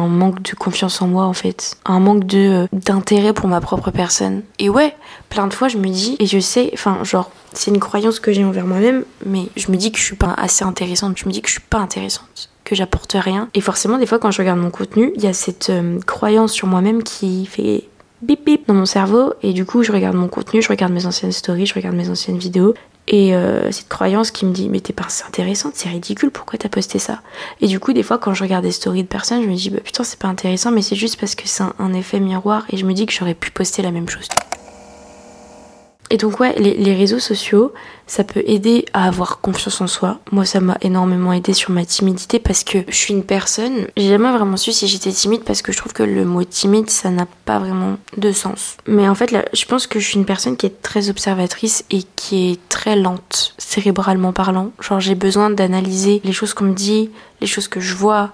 manque 0.09 0.42
de 0.42 0.55
confiance 0.55 1.01
en 1.03 1.09
moi 1.09 1.25
en 1.25 1.33
fait, 1.33 1.77
un 1.85 2.01
manque 2.01 2.25
de 2.25 2.38
euh, 2.38 2.66
d'intérêt 2.73 3.33
pour 3.33 3.49
ma 3.49 3.61
propre 3.61 3.90
personne. 3.90 4.42
Et 4.59 4.68
ouais, 4.68 4.95
plein 5.29 5.47
de 5.47 5.55
fois 5.55 5.68
je 5.68 5.79
me 5.79 5.88
dis 5.88 6.16
et 6.18 6.27
je 6.27 6.38
sais, 6.38 6.71
enfin 6.75 6.99
genre 7.05 7.31
c'est 7.53 7.71
une 7.71 7.81
croyance 7.81 8.21
que 8.21 8.33
j'ai 8.33 8.45
envers 8.45 8.66
moi-même, 8.66 9.05
mais 9.27 9.49
je 9.57 9.71
me 9.71 9.77
dis 9.77 9.92
que 9.92 9.99
je 9.99 10.05
suis 10.05 10.16
pas 10.16 10.35
assez 10.37 10.64
intéressante, 10.64 11.18
je 11.18 11.27
me 11.27 11.33
dis 11.33 11.42
que 11.42 11.49
je 11.49 11.55
suis 11.55 11.62
pas 11.68 11.79
intéressante, 11.79 12.51
que 12.64 12.75
j'apporte 12.75 13.16
rien. 13.18 13.49
Et 13.55 13.61
forcément 13.61 13.99
des 13.99 14.07
fois 14.07 14.18
quand 14.18 14.31
je 14.31 14.38
regarde 14.38 14.59
mon 14.59 14.71
contenu, 14.71 15.12
il 15.16 15.23
y 15.23 15.27
a 15.27 15.33
cette 15.33 15.71
euh, 15.71 15.99
croyance 16.07 16.53
sur 16.53 16.68
moi-même 16.68 17.03
qui 17.03 17.47
fait 17.47 17.88
bip 18.23 18.45
bip 18.45 18.68
dans 18.68 18.75
mon 18.75 18.87
cerveau 18.87 19.35
et 19.42 19.53
du 19.53 19.64
coup 19.64 19.83
je 19.83 19.92
regarde 19.92 20.16
mon 20.16 20.29
contenu, 20.29 20.62
je 20.62 20.68
regarde 20.68 20.92
mes 20.92 21.07
anciennes 21.07 21.33
stories, 21.33 21.66
je 21.66 21.75
regarde 21.75 21.97
mes 21.97 22.09
anciennes 22.09 22.38
vidéos 22.38 22.75
et 23.09 23.35
euh, 23.35 23.71
cette 23.73 23.88
croyance 23.88 24.31
qui 24.31 24.47
me 24.47 24.53
dit 24.53 24.69
mais 24.69 24.81
t'es 24.81 24.93
pas 24.93 25.09
intéressante, 25.27 25.73
c'est 25.75 25.88
ridicule, 25.88 26.31
pourquoi 26.31 26.59
t'as 26.59 26.69
posté 26.69 26.99
ça? 26.99 27.21
Et 27.61 27.67
du 27.67 27.81
coup 27.81 27.93
des 27.93 28.03
fois 28.03 28.19
quand 28.19 28.35
je 28.35 28.43
regarde 28.43 28.65
des 28.65 28.73
stories 28.73 29.03
de 29.03 29.09
personnes, 29.09 29.43
je 29.43 29.49
me 29.49 29.55
dis 29.55 29.71
bah 29.71 29.81
putain 29.83 30.05
c'est 30.05 30.19
pas 30.19 30.29
intéressant 30.29 30.71
mais 30.71 30.83
c'est 30.83 30.97
juste 30.97 31.19
parce 31.19 31.35
que 31.35 31.47
c'est 31.47 31.65
un 31.79 31.93
effet 31.95 32.21
miroir 32.21 32.65
et 32.71 32.77
je 32.77 32.85
me 32.85 32.93
dis 32.93 33.07
que 33.07 33.12
j'aurais 33.12 33.35
pu 33.35 33.51
poster 33.51 33.83
la 33.83 33.91
même 33.91 34.09
chose. 34.09 34.29
Et 36.12 36.18
donc 36.18 36.40
ouais, 36.40 36.55
les, 36.59 36.94
réseaux 36.94 37.18
sociaux, 37.18 37.72
ça 38.07 38.22
peut 38.22 38.42
aider 38.44 38.85
à 38.92 39.09
avoir 39.09 39.40
confiance 39.40 39.81
en 39.81 39.87
soi. 39.87 40.18
Moi, 40.31 40.44
ça 40.44 40.61
m'a 40.61 40.77
énormément 40.83 41.33
aidé 41.33 41.55
sur 41.55 41.70
ma 41.70 41.87
timidité 41.87 42.38
parce 42.38 42.64
que 42.64 42.85
je 42.87 42.94
suis 42.94 43.14
une 43.14 43.25
personne. 43.25 43.87
J'ai 43.96 44.11
jamais 44.11 44.31
vraiment 44.31 44.59
su 44.59 44.72
si 44.72 44.88
j'étais 44.88 45.11
timide 45.11 45.42
parce 45.42 45.62
que 45.62 45.72
je 45.72 45.79
trouve 45.79 45.94
que 45.94 46.03
le 46.03 46.27
mot 46.27 46.44
timide, 46.44 46.90
ça 46.90 47.09
n'a 47.09 47.27
pas 47.46 47.59
vraiment 47.59 47.96
de 48.18 48.31
sens. 48.31 48.77
Mais 48.87 49.09
en 49.09 49.14
fait, 49.14 49.31
là, 49.31 49.46
je 49.55 49.64
pense 49.64 49.87
que 49.87 50.01
je 50.01 50.07
suis 50.07 50.18
une 50.18 50.27
personne 50.27 50.59
qui 50.59 50.66
est 50.66 50.83
très 50.83 51.09
observatrice 51.09 51.87
et 51.90 52.03
qui 52.14 52.51
est 52.51 52.68
très 52.68 52.94
lente, 52.94 53.55
cérébralement 53.57 54.35
parlant. 54.35 54.70
Genre, 54.83 55.01
j'ai 55.01 55.14
besoin 55.14 55.48
d'analyser 55.48 56.20
les 56.25 56.33
choses 56.33 56.53
qu'on 56.53 56.66
me 56.66 56.75
dit, 56.75 57.09
les 57.40 57.46
choses 57.46 57.68
que 57.68 57.81
je 57.81 57.94
vois. 57.94 58.33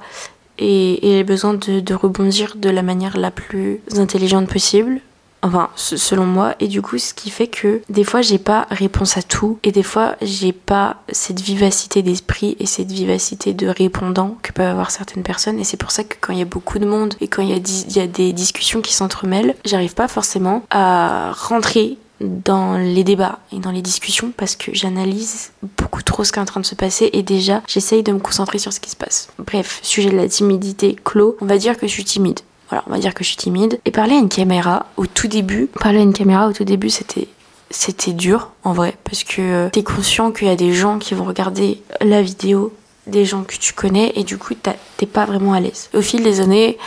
Et, 0.58 0.98
j'ai 1.00 1.22
besoin 1.22 1.54
de, 1.54 1.78
de 1.78 1.94
rebondir 1.94 2.56
de 2.56 2.70
la 2.70 2.82
manière 2.82 3.16
la 3.16 3.30
plus 3.30 3.80
intelligente 3.96 4.48
possible 4.48 5.00
Enfin, 5.42 5.70
selon 5.76 6.26
moi. 6.26 6.54
Et 6.60 6.68
du 6.68 6.82
coup, 6.82 6.98
ce 6.98 7.14
qui 7.14 7.30
fait 7.30 7.46
que 7.46 7.82
des 7.88 8.04
fois, 8.04 8.22
j'ai 8.22 8.38
pas 8.38 8.66
réponse 8.70 9.16
à 9.16 9.22
tout. 9.22 9.58
Et 9.62 9.72
des 9.72 9.82
fois, 9.82 10.16
j'ai 10.22 10.52
pas 10.52 10.96
cette 11.10 11.40
vivacité 11.40 12.02
d'esprit 12.02 12.56
et 12.58 12.66
cette 12.66 12.90
vivacité 12.90 13.54
de 13.54 13.68
répondant 13.68 14.36
que 14.42 14.52
peuvent 14.52 14.68
avoir 14.68 14.90
certaines 14.90 15.22
personnes. 15.22 15.58
Et 15.58 15.64
c'est 15.64 15.76
pour 15.76 15.90
ça 15.90 16.04
que 16.04 16.16
quand 16.20 16.32
il 16.32 16.38
y 16.38 16.42
a 16.42 16.46
beaucoup 16.46 16.78
de 16.78 16.86
monde 16.86 17.14
et 17.20 17.28
quand 17.28 17.42
il 17.42 17.50
y 17.50 18.00
a, 18.00 18.06
des 18.06 18.32
discussions 18.32 18.80
qui 18.80 18.94
s'entremêlent, 18.94 19.54
j'arrive 19.64 19.94
pas 19.94 20.08
forcément 20.08 20.62
à 20.70 21.32
rentrer 21.32 21.98
dans 22.20 22.76
les 22.76 23.04
débats 23.04 23.38
et 23.52 23.58
dans 23.58 23.70
les 23.70 23.82
discussions 23.82 24.32
parce 24.36 24.56
que 24.56 24.74
j'analyse 24.74 25.52
beaucoup 25.76 26.02
trop 26.02 26.24
ce 26.24 26.32
qui 26.32 26.38
est 26.38 26.42
en 26.42 26.46
train 26.46 26.60
de 26.60 26.66
se 26.66 26.74
passer 26.74 27.10
et 27.12 27.22
déjà 27.22 27.62
j'essaye 27.68 28.02
de 28.02 28.12
me 28.12 28.18
concentrer 28.18 28.58
sur 28.58 28.72
ce 28.72 28.80
qui 28.80 28.90
se 28.90 28.96
passe. 28.96 29.28
Bref, 29.38 29.78
sujet 29.82 30.10
de 30.10 30.16
la 30.16 30.28
timidité 30.28 30.96
clos, 31.04 31.36
on 31.40 31.46
va 31.46 31.58
dire 31.58 31.76
que 31.76 31.86
je 31.86 31.92
suis 31.92 32.04
timide. 32.04 32.40
Voilà, 32.68 32.84
on 32.86 32.90
va 32.90 32.98
dire 32.98 33.14
que 33.14 33.24
je 33.24 33.28
suis 33.28 33.36
timide. 33.36 33.80
Et 33.84 33.90
parler 33.90 34.14
à 34.14 34.18
une 34.18 34.28
caméra 34.28 34.86
au 34.96 35.06
tout 35.06 35.28
début, 35.28 35.68
parler 35.80 35.98
à 35.98 36.02
une 36.02 36.12
caméra 36.12 36.48
au 36.48 36.52
tout 36.52 36.64
début 36.64 36.90
c'était 36.90 37.28
c'était 37.70 38.12
dur 38.12 38.50
en 38.64 38.72
vrai 38.72 38.96
parce 39.04 39.24
que 39.24 39.42
euh, 39.42 39.68
t'es 39.70 39.82
conscient 39.82 40.32
qu'il 40.32 40.48
y 40.48 40.50
a 40.50 40.56
des 40.56 40.72
gens 40.72 40.98
qui 40.98 41.14
vont 41.14 41.24
regarder 41.24 41.82
la 42.00 42.22
vidéo, 42.22 42.72
des 43.06 43.26
gens 43.26 43.42
que 43.42 43.56
tu 43.56 43.74
connais 43.74 44.12
et 44.16 44.24
du 44.24 44.38
coup 44.38 44.54
t'es 44.54 45.06
pas 45.06 45.26
vraiment 45.26 45.52
à 45.52 45.60
l'aise. 45.60 45.90
Au 45.92 46.00
fil 46.00 46.22
des 46.22 46.40
années, 46.40 46.78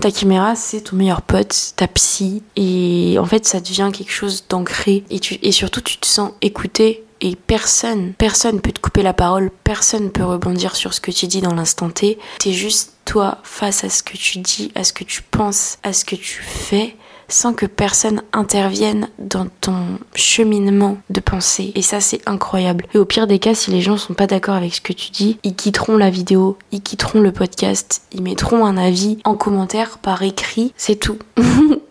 ta 0.00 0.10
caméra, 0.10 0.56
c'est 0.56 0.80
ton 0.80 0.96
meilleur 0.96 1.20
pote, 1.22 1.74
ta 1.76 1.86
psy. 1.86 2.42
Et 2.56 3.16
en 3.18 3.26
fait, 3.26 3.44
ça 3.44 3.60
devient 3.60 3.90
quelque 3.92 4.12
chose 4.12 4.44
d'ancré. 4.48 5.04
Et, 5.10 5.20
et 5.42 5.52
surtout, 5.52 5.82
tu 5.82 5.98
te 5.98 6.06
sens 6.06 6.32
écouté. 6.40 7.04
Et 7.20 7.36
personne, 7.36 8.14
personne 8.14 8.60
peut 8.60 8.72
te 8.72 8.80
couper 8.80 9.02
la 9.02 9.12
parole, 9.12 9.50
personne 9.64 10.10
peut 10.10 10.24
rebondir 10.24 10.76
sur 10.76 10.94
ce 10.94 11.00
que 11.00 11.10
tu 11.10 11.26
dis 11.26 11.40
dans 11.40 11.54
l'instant 11.54 11.90
T. 11.90 12.18
T'es 12.38 12.52
juste 12.52 12.94
toi 13.04 13.38
face 13.42 13.84
à 13.84 13.90
ce 13.90 14.02
que 14.02 14.16
tu 14.16 14.38
dis, 14.38 14.72
à 14.74 14.84
ce 14.84 14.92
que 14.92 15.04
tu 15.04 15.22
penses, 15.22 15.78
à 15.82 15.92
ce 15.92 16.04
que 16.04 16.16
tu 16.16 16.42
fais 16.42 16.96
sans 17.32 17.54
que 17.54 17.66
personne 17.66 18.22
intervienne 18.32 19.08
dans 19.18 19.46
ton 19.60 19.98
cheminement 20.14 20.98
de 21.10 21.20
pensée. 21.20 21.72
Et 21.74 21.82
ça, 21.82 22.00
c'est 22.00 22.20
incroyable. 22.26 22.86
Et 22.94 22.98
au 22.98 23.04
pire 23.04 23.26
des 23.26 23.38
cas, 23.38 23.54
si 23.54 23.70
les 23.70 23.80
gens 23.80 23.96
sont 23.96 24.14
pas 24.14 24.26
d'accord 24.26 24.56
avec 24.56 24.74
ce 24.74 24.80
que 24.80 24.92
tu 24.92 25.10
dis, 25.10 25.38
ils 25.44 25.54
quitteront 25.54 25.96
la 25.96 26.10
vidéo, 26.10 26.58
ils 26.72 26.82
quitteront 26.82 27.20
le 27.20 27.32
podcast, 27.32 28.02
ils 28.12 28.22
mettront 28.22 28.66
un 28.66 28.76
avis 28.76 29.18
en 29.24 29.34
commentaire 29.34 29.98
par 29.98 30.22
écrit, 30.22 30.72
c'est 30.76 30.96
tout. 30.96 31.18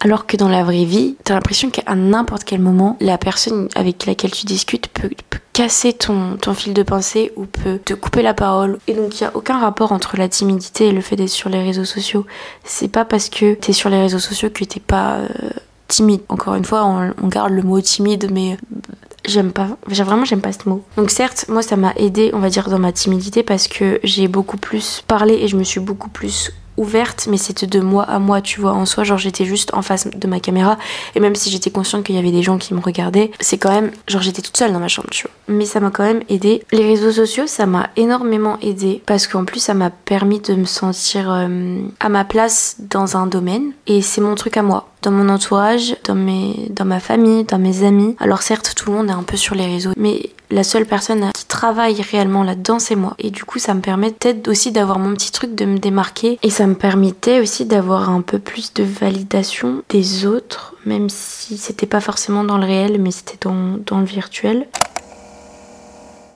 Alors 0.00 0.26
que 0.26 0.36
dans 0.36 0.48
la 0.48 0.64
vraie 0.64 0.84
vie, 0.84 1.16
t'as 1.24 1.34
l'impression 1.34 1.70
qu'à 1.70 1.94
n'importe 1.94 2.44
quel 2.44 2.60
moment, 2.60 2.96
la 3.00 3.18
personne 3.18 3.68
avec 3.74 4.06
laquelle 4.06 4.30
tu 4.30 4.46
discutes 4.46 4.88
peut, 4.88 5.10
casser 5.52 5.92
ton, 5.92 6.38
fil 6.54 6.72
de 6.72 6.82
pensée 6.82 7.32
ou 7.36 7.44
peut 7.44 7.78
te 7.84 7.92
couper 7.94 8.22
la 8.22 8.34
parole. 8.34 8.78
Et 8.86 8.94
donc 8.94 9.20
il 9.20 9.24
n'y 9.24 9.28
a 9.28 9.36
aucun 9.36 9.58
rapport 9.58 9.92
entre 9.92 10.16
la 10.16 10.28
timidité 10.28 10.86
et 10.86 10.92
le 10.92 11.00
fait 11.00 11.16
d'être 11.16 11.28
sur 11.28 11.50
les 11.50 11.62
réseaux 11.62 11.84
sociaux. 11.84 12.26
C'est 12.64 12.88
pas 12.88 13.04
parce 13.04 13.28
que 13.28 13.54
t'es 13.54 13.72
sur 13.72 13.90
les 13.90 14.00
réseaux 14.00 14.18
sociaux 14.18 14.48
que 14.48 14.64
t'es 14.64 14.80
pas 14.80 15.16
euh, 15.16 15.28
timide. 15.88 16.22
Encore 16.28 16.54
une 16.54 16.64
fois, 16.64 16.84
on, 16.86 17.12
on, 17.22 17.28
garde 17.28 17.52
le 17.52 17.62
mot 17.62 17.80
timide, 17.80 18.30
mais 18.32 18.56
j'aime 19.26 19.52
pas 19.52 19.76
vraiment 19.86 20.24
j'aime 20.24 20.40
pas 20.40 20.52
ce 20.52 20.66
mot 20.66 20.82
donc 20.96 21.10
certes 21.10 21.44
moi 21.50 21.60
ça 21.60 21.76
m'a 21.76 21.92
aidé 21.96 22.30
on 22.32 22.38
va 22.38 22.48
dire 22.48 22.70
dans 22.70 22.78
ma 22.78 22.90
timidité 22.90 23.42
parce 23.42 23.68
que 23.68 24.00
j'ai 24.02 24.28
beaucoup 24.28 24.56
plus 24.56 25.04
parlé 25.06 25.34
et 25.34 25.46
je 25.46 25.58
me 25.58 25.62
suis 25.62 25.78
beaucoup 25.78 26.08
plus 26.08 26.52
ouverte, 26.80 27.28
mais 27.30 27.36
c'était 27.36 27.66
de 27.66 27.80
moi 27.80 28.02
à 28.04 28.18
moi, 28.18 28.40
tu 28.40 28.60
vois. 28.60 28.72
En 28.72 28.86
soi, 28.86 29.04
genre 29.04 29.18
j'étais 29.18 29.44
juste 29.44 29.72
en 29.74 29.82
face 29.82 30.08
de 30.08 30.26
ma 30.26 30.40
caméra, 30.40 30.78
et 31.14 31.20
même 31.20 31.34
si 31.34 31.50
j'étais 31.50 31.70
consciente 31.70 32.04
qu'il 32.04 32.16
y 32.16 32.18
avait 32.18 32.32
des 32.32 32.42
gens 32.42 32.58
qui 32.58 32.74
me 32.74 32.80
regardaient, 32.80 33.30
c'est 33.40 33.58
quand 33.58 33.70
même, 33.70 33.90
genre 34.08 34.22
j'étais 34.22 34.42
toute 34.42 34.56
seule 34.56 34.72
dans 34.72 34.80
ma 34.80 34.88
chambre, 34.88 35.08
tu 35.10 35.26
vois. 35.26 35.54
Mais 35.54 35.66
ça 35.66 35.80
m'a 35.80 35.90
quand 35.90 36.04
même 36.04 36.22
aidé. 36.28 36.64
Les 36.72 36.86
réseaux 36.86 37.12
sociaux, 37.12 37.46
ça 37.46 37.66
m'a 37.66 37.90
énormément 37.96 38.58
aidé, 38.62 39.02
parce 39.06 39.26
qu'en 39.26 39.44
plus, 39.44 39.60
ça 39.60 39.74
m'a 39.74 39.90
permis 39.90 40.40
de 40.40 40.54
me 40.54 40.64
sentir 40.64 41.30
euh, 41.30 41.78
à 42.00 42.08
ma 42.08 42.24
place 42.24 42.76
dans 42.78 43.16
un 43.16 43.26
domaine, 43.26 43.72
et 43.86 44.02
c'est 44.02 44.20
mon 44.20 44.34
truc 44.34 44.56
à 44.56 44.62
moi 44.62 44.88
dans 45.02 45.10
mon 45.10 45.28
entourage, 45.28 45.96
dans, 46.04 46.14
mes, 46.14 46.68
dans 46.70 46.84
ma 46.84 47.00
famille, 47.00 47.44
dans 47.44 47.58
mes 47.58 47.84
amis. 47.84 48.16
Alors 48.20 48.42
certes, 48.42 48.74
tout 48.76 48.90
le 48.90 48.96
monde 48.96 49.08
est 49.08 49.14
un 49.14 49.22
peu 49.22 49.36
sur 49.36 49.54
les 49.54 49.66
réseaux, 49.66 49.92
mais 49.96 50.30
la 50.50 50.64
seule 50.64 50.86
personne 50.86 51.30
qui 51.32 51.46
travaille 51.46 52.00
réellement 52.02 52.42
là-dedans, 52.42 52.78
c'est 52.78 52.96
moi. 52.96 53.14
Et 53.18 53.30
du 53.30 53.44
coup, 53.44 53.58
ça 53.58 53.74
me 53.74 53.80
permet 53.80 54.10
peut-être 54.10 54.48
aussi 54.48 54.72
d'avoir 54.72 54.98
mon 54.98 55.14
petit 55.14 55.30
truc, 55.30 55.54
de 55.54 55.64
me 55.64 55.78
démarquer. 55.78 56.38
Et 56.42 56.50
ça 56.50 56.66
me 56.66 56.74
permettait 56.74 57.40
aussi 57.40 57.64
d'avoir 57.64 58.10
un 58.10 58.20
peu 58.20 58.38
plus 58.38 58.74
de 58.74 58.82
validation 58.82 59.82
des 59.88 60.26
autres, 60.26 60.74
même 60.84 61.08
si 61.08 61.56
c'était 61.56 61.86
pas 61.86 62.00
forcément 62.00 62.44
dans 62.44 62.58
le 62.58 62.66
réel, 62.66 63.00
mais 63.00 63.10
c'était 63.10 63.38
dans, 63.40 63.78
dans 63.86 64.00
le 64.00 64.06
virtuel. 64.06 64.66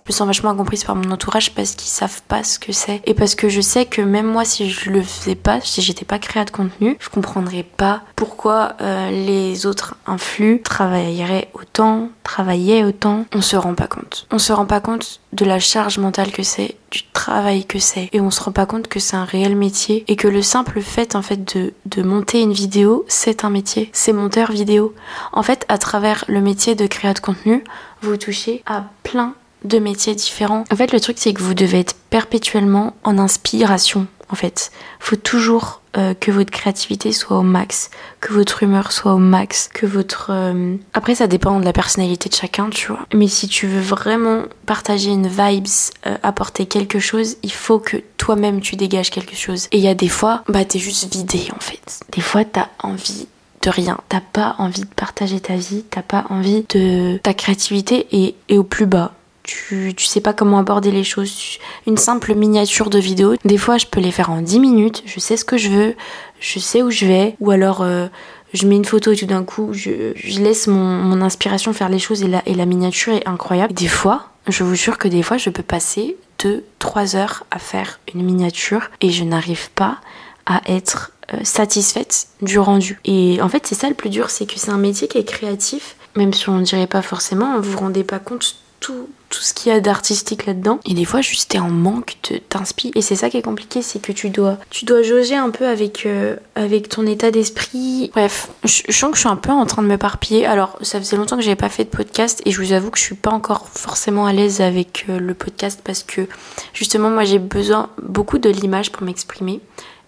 Me 0.07 0.13
sens 0.13 0.27
vachement 0.27 0.51
incomprise 0.51 0.85
par 0.85 0.97
mon 0.97 1.11
entourage 1.13 1.55
parce 1.55 1.75
qu'ils 1.75 1.89
savent 1.89 2.21
pas 2.29 2.45
ce 2.45 2.59
que 2.59 2.73
c'est. 2.73 3.01
Et 3.07 3.15
parce 3.15 3.35
que 3.35 3.49
je 3.49 3.63
sais 3.63 3.87
que 3.87 4.03
même 4.03 4.27
moi, 4.27 4.45
si 4.45 4.69
je 4.69 4.91
le 4.91 5.01
faisais 5.01 5.35
pas, 5.35 5.63
si 5.63 5.81
j'étais 5.81 6.05
pas 6.05 6.19
créa 6.19 6.45
de 6.45 6.51
contenu, 6.51 6.99
je 7.01 7.09
comprendrais 7.09 7.63
pas 7.63 8.03
pourquoi 8.15 8.75
euh, 8.83 9.09
les 9.09 9.65
autres 9.65 9.95
influx 10.07 10.61
travailleraient 10.61 11.49
autant, 11.55 12.11
travaillaient 12.23 12.85
autant. 12.85 13.25
On 13.35 13.41
se 13.41 13.57
rend 13.57 13.73
pas 13.73 13.87
compte. 13.87 14.27
On 14.31 14.39
se 14.39 14.53
rend 14.53 14.67
pas 14.67 14.81
compte 14.81 15.21
de 15.33 15.47
la 15.47 15.59
charge 15.59 15.97
mentale 15.97 16.33
que 16.33 16.43
c'est, 16.43 16.77
du 16.91 17.05
travail 17.15 17.65
que 17.65 17.79
c'est. 17.79 18.11
Et 18.13 18.21
on 18.21 18.31
se 18.31 18.43
rend 18.43 18.53
pas 18.53 18.67
compte 18.67 18.89
que 18.89 19.01
c'est 19.01 19.17
un 19.17 19.25
réel 19.25 19.57
métier 19.57 20.05
et 20.07 20.17
que 20.17 20.29
le 20.29 20.43
simple 20.43 20.83
fait, 20.83 21.17
en 21.17 21.23
fait, 21.23 21.57
de, 21.57 21.73
de 21.87 22.03
monter 22.03 22.43
une 22.43 22.53
vidéo, 22.53 23.07
c'est 23.09 23.43
un 23.43 23.49
métier. 23.49 23.89
C'est 23.95 24.13
monteur 24.13 24.53
vidéo. 24.53 24.95
En 25.33 25.43
fait, 25.43 25.65
à 25.71 25.79
travers 25.79 26.27
le 26.29 26.43
métier 26.43 26.75
de 26.75 26.87
créa 26.87 27.15
de 27.15 27.21
contenu, 27.21 27.65
vous 28.03 28.19
touchez 28.19 28.63
à 28.67 28.85
plein 29.03 29.35
de 29.65 29.79
métiers 29.79 30.15
différents. 30.15 30.65
En 30.71 30.77
fait, 30.77 30.93
le 30.93 31.01
truc, 31.01 31.17
c'est 31.19 31.33
que 31.33 31.43
vous 31.43 31.55
devez 31.55 31.81
être 31.81 31.95
perpétuellement 32.11 32.95
en 33.03 33.19
inspiration. 33.19 34.07
En 34.31 34.37
fait, 34.37 34.71
faut 35.01 35.17
toujours 35.17 35.83
euh, 35.97 36.15
que 36.15 36.31
votre 36.31 36.51
créativité 36.51 37.13
soit 37.13 37.39
au 37.39 37.43
max, 37.43 37.91
que 38.21 38.33
votre 38.33 38.63
humeur 38.63 38.91
soit 38.91 39.15
au 39.15 39.19
max, 39.19 39.69
que 39.73 39.87
votre. 39.87 40.31
Euh, 40.31 40.77
Après, 40.93 41.15
ça 41.15 41.27
dépend 41.27 41.61
de 41.61 41.65
la 41.65 41.73
personnalité 41.73 42.29
de 42.29 42.35
chacun, 42.35 42.71
tu 42.71 42.89
vois. 42.89 43.07
Mais 43.15 43.29
si 43.29 43.49
tu 43.49 43.67
veux 43.67 43.81
vraiment 43.81 44.43
partager 44.67 45.11
une 45.11 45.29
vibes, 45.29 45.69
euh, 46.07 46.17
apporter 46.23 46.67
quelque 46.67 46.99
chose, 46.99 47.37
il 47.43 47.53
faut 47.53 47.79
que 47.79 47.99
toi-même 48.17 48.61
tu 48.61 48.77
dégages 48.77 49.11
quelque 49.11 49.37
chose. 49.37 49.69
Et 49.73 49.79
il 49.79 49.85
y 49.85 49.89
a 49.89 49.95
des 49.95 50.09
fois, 50.09 50.43
bah 50.49 50.65
t'es 50.65 50.79
juste 50.79 51.13
vidé 51.13 51.49
en 51.55 51.61
fait. 51.61 52.01
Des 52.11 52.23
fois, 52.23 52.45
t'as 52.45 52.69
envie 52.83 53.29
de 53.63 53.71
rien. 53.71 53.99
T'as 54.09 54.21
pas 54.21 54.57
envie 54.59 54.83
de 54.83 54.87
partager 54.87 55.41
ta 55.41 55.57
vie, 55.57 55.85
t'as 55.89 56.03
pas 56.03 56.25
envie 56.31 56.65
de 56.71 57.19
ta 57.19 57.35
créativité 57.35 58.07
et, 58.11 58.35
et 58.49 58.59
au 58.59 58.65
plus 58.65 58.87
bas 58.87 59.13
tu, 59.45 59.93
tu 59.95 60.07
sais 60.07 60.21
pas 60.21 60.33
comment 60.33 60.59
aborder 60.59 60.91
les 60.91 61.05
choses. 61.05 61.59
Une 61.87 61.99
simple 61.99 62.35
miniature 62.35 62.91
de 62.91 62.99
vidéo, 62.99 63.37
des 63.45 63.59
fois 63.59 63.79
je 63.79 63.87
peux 63.87 64.01
les 64.01 64.11
faire 64.11 64.31
en 64.31 64.41
10 64.41 64.59
minutes, 64.59 65.03
je 65.07 65.21
sais 65.21 65.37
ce 65.37 65.45
que 65.45 65.57
je 65.57 65.69
veux, 65.69 65.95
je 66.41 66.59
sais 66.59 66.83
où 66.83 66.91
je 66.91 67.07
vais, 67.07 67.37
ou 67.41 67.51
alors 67.51 67.83
euh, 67.83 68.09
je 68.55 68.67
mets 68.67 68.77
une 68.77 68.85
photo 68.85 69.13
et 69.13 69.17
tout 69.17 69.27
d'un 69.27 69.45
coup 69.45 69.71
je, 69.73 70.13
laisse 70.41 70.67
mon, 70.67 71.21
inspiration 71.21 71.73
faire 71.73 71.91
les 71.91 71.99
choses 71.99 72.23
et 72.23 72.29
la, 72.29 72.43
et 72.47 72.55
la 72.55 72.67
miniature 72.67 73.13
est 73.13 73.29
incroyable. 73.29 73.75
Des 73.75 73.89
fois, 73.89 74.31
je 74.49 74.65
vous 74.65 74.75
jure 74.75 74.99
que 74.99 75.09
des 75.09 75.23
fois 75.23 75.37
je 75.37 75.51
peux 75.51 75.63
passer 75.63 76.17
2-3 76.41 77.17
heures 77.17 77.45
à 77.51 77.59
faire 77.59 78.01
une 78.15 78.25
miniature 78.25 78.91
et 79.01 79.11
je 79.11 79.25
n'arrive 79.25 79.71
pas 79.71 79.99
à 80.47 80.63
être 80.67 81.13
euh, 81.33 81.39
satisfaite 81.43 82.29
du 82.41 82.59
rendu. 82.59 82.99
Et 83.05 83.41
en 83.43 83.49
fait 83.51 83.67
c'est 83.67 83.75
ça 83.75 83.89
le 83.89 83.95
plus 83.95 84.11
dur, 84.11 84.31
c'est 84.31 84.47
que 84.47 84.59
c'est 84.59 84.71
un 84.71 84.79
métier 84.79 85.07
qui 85.07 85.19
est 85.19 85.25
créatif, 85.25 85.97
même 86.17 86.33
si 86.33 86.49
on 86.49 86.59
ne 86.59 86.65
dirait 86.65 86.87
pas 86.87 87.03
forcément, 87.03 87.61
vous 87.61 87.73
vous 87.73 87.79
rendez 87.79 88.05
pas 88.05 88.19
compte 88.19 88.57
tout, 88.81 89.09
tout 89.31 89.41
ce 89.41 89.53
qu'il 89.55 89.73
y 89.73 89.75
a 89.75 89.81
d'artistique 89.81 90.47
là-dedans. 90.47 90.79
Et 90.87 90.95
des 90.95 91.05
fois, 91.05 91.21
juste 91.21 91.51
t'es 91.51 91.59
en 91.59 91.71
manque 91.71 92.17
de 92.31 92.39
t'inspi. 92.39 92.93
Et 92.95 93.03
c'est 93.03 93.17
ça 93.17 93.31
qui 93.31 93.37
est 93.37 93.43
compliqué, 93.43 93.83
c'est 93.83 94.01
que 94.01 94.13
tu 94.13 94.31
dois, 94.31 94.59
tu 94.71 94.85
dois 94.85 95.03
jauger 95.03 95.35
un 95.35 95.51
peu 95.51 95.67
avec, 95.67 96.07
euh, 96.07 96.37
avec 96.55 96.89
ton 96.89 97.07
état 97.07 97.31
d'esprit. 97.31 98.11
Bref, 98.15 98.49
je, 98.65 98.93
sens 98.93 99.11
que 99.11 99.17
je 99.17 99.21
suis 99.21 99.29
un 99.29 99.37
peu 99.37 99.51
en 99.51 99.67
train 99.67 99.83
de 99.83 99.89
me 99.89 99.99
parpiller. 99.99 100.47
Alors, 100.47 100.79
ça 100.83 100.99
faisait 100.99 101.17
longtemps 101.17 101.37
que 101.37 101.43
j'avais 101.43 101.57
pas 101.57 101.69
fait 101.69 101.85
de 101.85 101.91
podcast 101.91 102.43
et 102.45 102.51
je 102.51 102.61
vous 102.61 102.73
avoue 102.73 102.91
que 102.91 102.99
je 102.99 103.05
suis 103.05 103.15
pas 103.15 103.31
encore 103.31 103.69
forcément 103.69 104.27
à 104.27 104.33
l'aise 104.33 104.61
avec 104.61 105.07
euh, 105.09 105.19
le 105.19 105.35
podcast 105.35 105.81
parce 105.83 106.03
que 106.03 106.29
justement, 106.73 107.11
moi, 107.11 107.25
j'ai 107.25 107.39
besoin 107.39 107.91
beaucoup 108.03 108.39
de 108.39 108.51
l'image 108.51 108.93
pour 108.93 109.03
m'exprimer. 109.03 109.61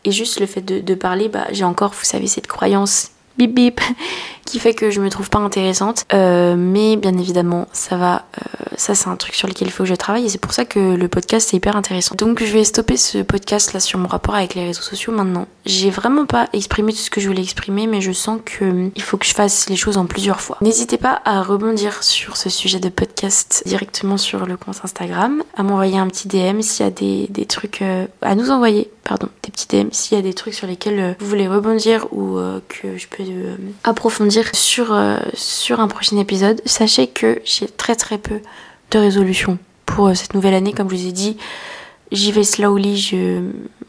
Et 0.04 0.12
juste 0.12 0.38
le 0.38 0.46
fait 0.46 0.62
de, 0.62 0.94
parler, 0.94 1.28
bah, 1.28 1.46
j'ai 1.50 1.64
encore, 1.64 1.92
vous 1.92 2.04
savez, 2.04 2.28
cette 2.28 2.46
croyance 2.46 3.10
bip 3.36 3.52
bip 3.52 3.80
qui 4.46 4.60
fait 4.60 4.72
que 4.72 4.90
je 4.90 5.00
me 5.00 5.10
trouve 5.10 5.28
pas 5.28 5.40
intéressante 5.40 6.04
euh, 6.14 6.56
mais 6.56 6.96
bien 6.96 7.18
évidemment 7.18 7.66
ça 7.72 7.96
va 7.96 8.24
ça 8.76 8.94
c'est 8.94 9.08
un 9.08 9.16
truc 9.16 9.34
sur 9.34 9.48
lequel 9.48 9.68
il 9.68 9.70
faut 9.70 9.84
que 9.84 9.88
je 9.88 9.94
travaille 9.94 10.26
et 10.26 10.28
c'est 10.28 10.38
pour 10.38 10.52
ça 10.52 10.64
que 10.64 10.94
le 10.94 11.08
podcast 11.08 11.52
est 11.52 11.56
hyper 11.56 11.76
intéressant. 11.76 12.14
Donc 12.14 12.42
je 12.42 12.52
vais 12.52 12.64
stopper 12.64 12.96
ce 12.96 13.18
podcast 13.18 13.72
là 13.72 13.80
sur 13.80 13.98
mon 13.98 14.08
rapport 14.08 14.34
avec 14.34 14.54
les 14.54 14.64
réseaux 14.64 14.82
sociaux 14.82 15.12
maintenant. 15.12 15.46
J'ai 15.64 15.90
vraiment 15.90 16.26
pas 16.26 16.48
exprimé 16.52 16.92
tout 16.92 16.98
ce 16.98 17.10
que 17.10 17.20
je 17.20 17.28
voulais 17.28 17.42
exprimer 17.42 17.86
mais 17.86 18.00
je 18.00 18.12
sens 18.12 18.40
que 18.44 18.64
euh, 18.64 18.88
il 18.94 19.02
faut 19.02 19.16
que 19.16 19.26
je 19.26 19.34
fasse 19.34 19.68
les 19.68 19.76
choses 19.76 19.96
en 19.96 20.06
plusieurs 20.06 20.40
fois. 20.40 20.58
N'hésitez 20.60 20.98
pas 20.98 21.20
à 21.24 21.42
rebondir 21.42 22.02
sur 22.02 22.36
ce 22.36 22.50
sujet 22.50 22.80
de 22.80 22.88
podcast 22.88 23.62
directement 23.66 24.16
sur 24.16 24.46
le 24.46 24.56
compte 24.56 24.80
Instagram 24.82 25.42
à 25.56 25.62
m'envoyer 25.62 25.98
un 25.98 26.08
petit 26.08 26.28
DM 26.28 26.60
s'il 26.60 26.84
y 26.84 26.88
a 26.88 26.92
des, 26.92 27.26
des 27.30 27.46
trucs 27.46 27.82
euh, 27.82 28.06
à 28.22 28.34
nous 28.34 28.50
envoyer 28.50 28.90
pardon 29.04 29.28
des 29.44 29.50
petits 29.50 29.68
DM 29.68 29.88
s'il 29.92 30.16
y 30.16 30.20
a 30.20 30.22
des 30.22 30.34
trucs 30.34 30.54
sur 30.54 30.66
lesquels 30.66 30.98
euh, 30.98 31.12
vous 31.20 31.26
voulez 31.26 31.48
rebondir 31.48 32.12
ou 32.12 32.38
que 32.68 32.96
je 32.96 33.06
peux 33.08 33.24
approfondir 33.84 34.54
sur, 34.54 34.92
euh, 34.92 35.18
sur 35.34 35.80
un 35.80 35.88
prochain 35.88 36.18
épisode. 36.18 36.60
Sachez 36.64 37.06
que 37.06 37.40
j'ai 37.44 37.68
très 37.68 37.94
très 37.94 38.18
peu 38.18 38.40
de 38.90 38.98
résolutions 38.98 39.58
pour 39.84 40.08
euh, 40.08 40.14
cette 40.14 40.34
nouvelle 40.34 40.54
année. 40.54 40.72
Comme 40.72 40.90
je 40.90 40.96
vous 40.96 41.06
ai 41.06 41.12
dit, 41.12 41.36
j'y 42.12 42.32
vais 42.32 42.44
slowly, 42.44 42.96
je 42.96 43.40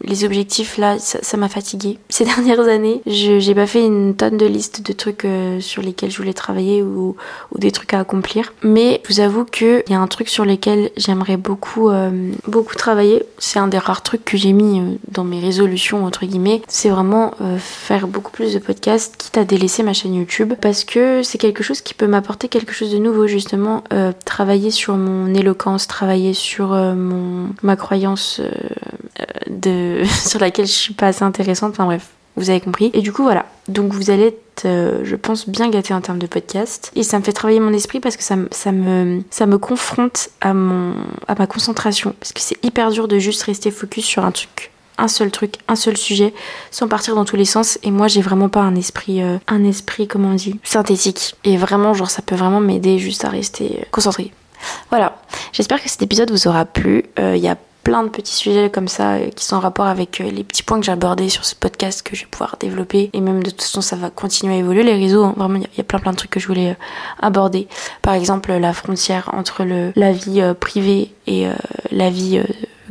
les 0.03 0.23
objectifs 0.23 0.77
là, 0.77 0.97
ça 0.99 1.38
m'a 1.38 1.49
fatigué. 1.49 1.99
Ces 2.10 2.25
dernières 2.25 2.67
années, 2.67 3.01
je 3.06 3.39
j'ai 3.39 3.56
pas 3.56 3.67
fait 3.67 3.86
une 3.86 4.15
tonne 4.15 4.38
de 4.38 4.45
listes 4.45 4.86
de 4.86 4.93
trucs 4.93 5.25
euh, 5.25 5.60
sur 5.60 5.82
lesquels 5.82 6.12
je 6.12 6.17
voulais 6.17 6.34
travailler 6.34 6.82
ou, 6.82 7.15
ou, 7.51 7.60
des 7.60 7.71
trucs 7.71 7.93
à 7.93 7.99
accomplir. 7.99 8.53
Mais 8.63 9.01
je 9.03 9.13
vous 9.13 9.19
avoue 9.19 9.45
qu'il 9.45 9.84
y 9.89 9.93
a 9.93 9.99
un 9.99 10.08
truc 10.08 10.30
sur 10.30 10.45
lequel 10.45 10.91
j'aimerais 10.97 11.38
beaucoup, 11.38 11.89
euh, 11.89 12.32
beaucoup 12.47 12.75
travailler. 12.75 13.23
C'est 13.38 13.60
un 13.60 13.67
des 13.67 13.77
rares 13.77 14.03
trucs 14.03 14.25
que 14.25 14.38
j'ai 14.38 14.53
mis 14.53 14.80
euh, 14.80 14.95
dans 15.10 15.23
mes 15.23 15.39
résolutions, 15.39 16.06
entre 16.06 16.25
guillemets. 16.25 16.62
C'est 16.67 16.89
vraiment 16.89 17.34
faire 17.60 18.08
beaucoup 18.08 18.32
plus 18.32 18.53
de 18.53 18.60
podcasts, 18.60 19.15
quitte 19.17 19.38
à 19.38 19.43
délaisser 19.43 19.84
ma 19.84 19.93
chaîne 19.93 20.13
YouTube. 20.13 20.53
Parce 20.60 20.84
que 20.84 21.23
c'est 21.23 21.38
quelque 21.38 21.63
chose 21.63 21.82
qui 21.82 21.93
peut 21.93 22.08
m'apporter 22.08 22.47
quelque 22.47 22.73
chose 22.73 22.91
de 22.91 22.97
nouveau, 22.97 23.27
justement. 23.27 23.84
travailler 24.25 24.71
sur 24.71 24.95
mon 24.97 25.34
éloquence, 25.34 25.88
travailler 25.88 26.34
sur 26.34 26.69
mon, 26.69 27.49
ma 27.62 27.75
croyance 27.75 28.06
de, 29.49 30.03
sur 30.27 30.39
laquelle 30.39 30.67
je 30.67 30.71
suis 30.71 30.93
pas 30.93 31.07
assez 31.07 31.23
intéressante. 31.23 31.71
Enfin 31.71 31.85
bref, 31.85 32.09
vous 32.35 32.49
avez 32.49 32.61
compris. 32.61 32.91
Et 32.93 33.01
du 33.01 33.11
coup, 33.11 33.23
voilà. 33.23 33.45
Donc 33.67 33.91
vous 33.91 34.11
allez 34.11 34.27
être, 34.27 34.65
euh, 34.65 35.01
je 35.03 35.15
pense, 35.15 35.49
bien 35.49 35.69
gâté 35.69 35.93
en 35.93 36.01
termes 36.01 36.19
de 36.19 36.27
podcast. 36.27 36.91
Et 36.95 37.03
ça 37.03 37.19
me 37.19 37.23
fait 37.23 37.33
travailler 37.33 37.59
mon 37.59 37.73
esprit 37.73 37.99
parce 37.99 38.15
que 38.15 38.23
ça, 38.23 38.35
ça, 38.51 38.71
me, 38.71 39.21
ça 39.31 39.45
me 39.45 39.57
confronte 39.57 40.29
à, 40.41 40.53
mon, 40.53 40.93
à 41.27 41.35
ma 41.35 41.47
concentration. 41.47 42.15
Parce 42.19 42.31
que 42.31 42.39
c'est 42.39 42.63
hyper 42.63 42.91
dur 42.91 43.07
de 43.07 43.17
juste 43.19 43.43
rester 43.43 43.71
focus 43.71 44.05
sur 44.05 44.23
un 44.23 44.31
truc 44.31 44.71
un 44.99 45.07
seul 45.07 45.29
truc, 45.29 45.57
un 45.67 45.75
seul 45.75 45.95
sujet, 45.95 46.33
sans 46.71 46.87
partir 46.87 47.13
dans 47.13 47.23
tous 47.23 47.35
les 47.35 47.45
sens. 47.45 47.77
Et 47.83 47.91
moi, 47.91 48.07
j'ai 48.07 48.21
vraiment 48.21 48.49
pas 48.49 48.61
un 48.61 48.75
esprit, 48.75 49.21
euh, 49.21 49.37
un 49.47 49.63
esprit, 49.63 50.07
comment 50.07 50.29
on 50.29 50.33
dit, 50.33 50.59
synthétique. 50.63 51.35
Et 51.43 51.55
vraiment, 51.57 51.93
genre, 51.93 52.09
ça 52.09 52.23
peut 52.23 52.35
vraiment 52.35 52.59
m'aider 52.59 52.97
juste 52.97 53.23
à 53.23 53.29
rester 53.29 53.85
concentré. 53.91 54.31
Voilà. 54.89 55.21
J'espère 55.53 55.81
que 55.81 55.89
cet 55.89 56.01
épisode 56.01 56.31
vous 56.31 56.47
aura 56.47 56.65
plu. 56.65 57.05
Euh, 57.19 57.35
il 57.35 57.43
y 57.43 57.47
a 57.47 57.57
plein 57.88 58.04
de 58.04 58.10
petits 58.10 58.36
sujets 58.36 58.69
comme 58.69 58.89
ça 58.89 59.13
euh, 59.13 59.30
qui 59.30 59.45
sont 59.45 59.56
en 59.56 59.62
rapport 59.62 59.86
avec 59.86 60.19
euh, 60.19 60.30
les 60.30 60.43
petits 60.43 60.62
points 60.62 60.78
que 60.78 60.86
j'ai 60.86 60.91
abordés 60.91 61.30
sur 61.30 61.45
ce 61.45 61.56
podcast 61.56 62.02
que 62.02 62.17
je 62.17 62.23
vais 62.23 62.28
pouvoir 62.30 62.58
développer. 62.60 63.10
Et 63.13 63.21
même 63.21 63.41
de 63.41 63.50
toute 63.50 63.62
façon 63.62 63.80
ça 63.80 63.95
va 63.95 64.10
continuer 64.10 64.56
à 64.56 64.58
évoluer 64.58 64.84
les 64.84 64.95
réseaux 64.95 65.23
hein. 65.23 65.34
vraiment 65.38 65.56
il 65.56 65.78
y, 65.78 65.80
a 65.80 65.86
plein 65.86 66.00
plein 66.00 66.12
de 66.12 66.17
trucs 66.17 66.32
que 66.32 66.41
je 66.41 66.47
voulais 66.47 66.71
euh, 66.71 66.76
aborder. 67.21 67.69
Par 68.02 68.13
exemple 68.13 68.52
la 68.52 68.73
frontière 68.73 69.30
entre 69.32 69.63
le, 69.63 69.93
la 69.95 70.12
vie 70.12 70.43
privée 70.60 71.13
et 71.28 71.47
la 71.91 72.10
vie 72.10 72.41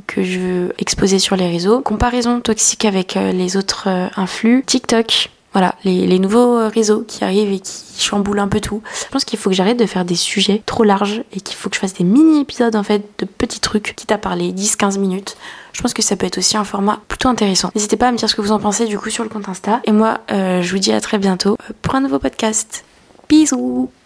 que 0.07 0.23
je 0.23 0.39
veux 0.39 0.73
exposer 0.79 1.19
sur 1.19 1.37
les 1.37 1.49
réseaux. 1.49 1.81
Comparaison 1.81 2.41
toxique 2.41 2.87
avec 2.87 3.15
les 3.15 3.57
autres 3.57 3.89
influx. 4.17 4.63
TikTok 4.67 5.31
voilà, 5.57 5.75
les, 5.85 6.19
nouveaux 6.19 6.69
réseaux 6.69 7.03
qui 7.09 7.25
arrivent 7.25 7.51
et 7.51 7.61
qui 7.61 7.99
chamboulent 7.99 8.40
un 8.40 8.49
peu 8.49 8.61
tout. 8.61 8.83
Je 8.92 9.11
pense 9.11 9.25
qu'il 9.25 9.38
faut 9.38 9.49
que 9.49 9.57
j'arrête 9.57 9.79
de 9.79 9.87
faire 9.87 10.05
des 10.05 10.14
sujets 10.14 10.62
trop 10.66 10.85
larges 10.85 11.25
et 11.33 11.40
qu'il 11.40 11.57
faut 11.57 11.71
que 11.71 11.77
je 11.77 11.81
fasse 11.81 11.95
des 11.95 12.05
mini-épisodes 12.05 12.77
en 12.77 12.83
fait 12.83 13.03
de 13.19 13.25
petits 13.25 13.61
trucs, 13.61 13.95
quitte 13.97 14.12
à 14.12 14.19
parler 14.19 14.53
10-15 14.53 14.99
minutes. 14.99 15.38
Je 15.73 15.81
pense 15.81 15.95
que 15.95 16.03
ça 16.03 16.14
peut 16.14 16.27
être 16.27 16.37
aussi 16.37 16.59
un 16.59 16.64
format 16.64 17.01
plutôt 17.09 17.31
intéressant. 17.31 17.71
N'hésitez 17.75 17.97
pas 17.97 18.09
à 18.09 18.12
me 18.12 18.19
dire 18.19 18.29
ce 18.29 18.35
que 18.35 18.42
vous 18.42 18.53
en 18.53 18.59
pensez 18.59 18.85
du 18.85 18.99
coup 18.99 19.09
sur 19.09 19.25
le 19.25 19.31
compte 19.31 19.49
Insta. 19.49 19.81
Et 19.85 19.92
moi, 19.92 20.19
euh, 20.31 20.61
je 20.61 20.71
vous 20.73 20.79
dis 20.79 20.92
à 20.92 21.01
très 21.01 21.16
bientôt 21.16 21.57
pour 21.81 21.95
un 21.95 22.03
nouveau 22.03 22.19
podcast. 22.19 22.85
Bisous 23.27 23.88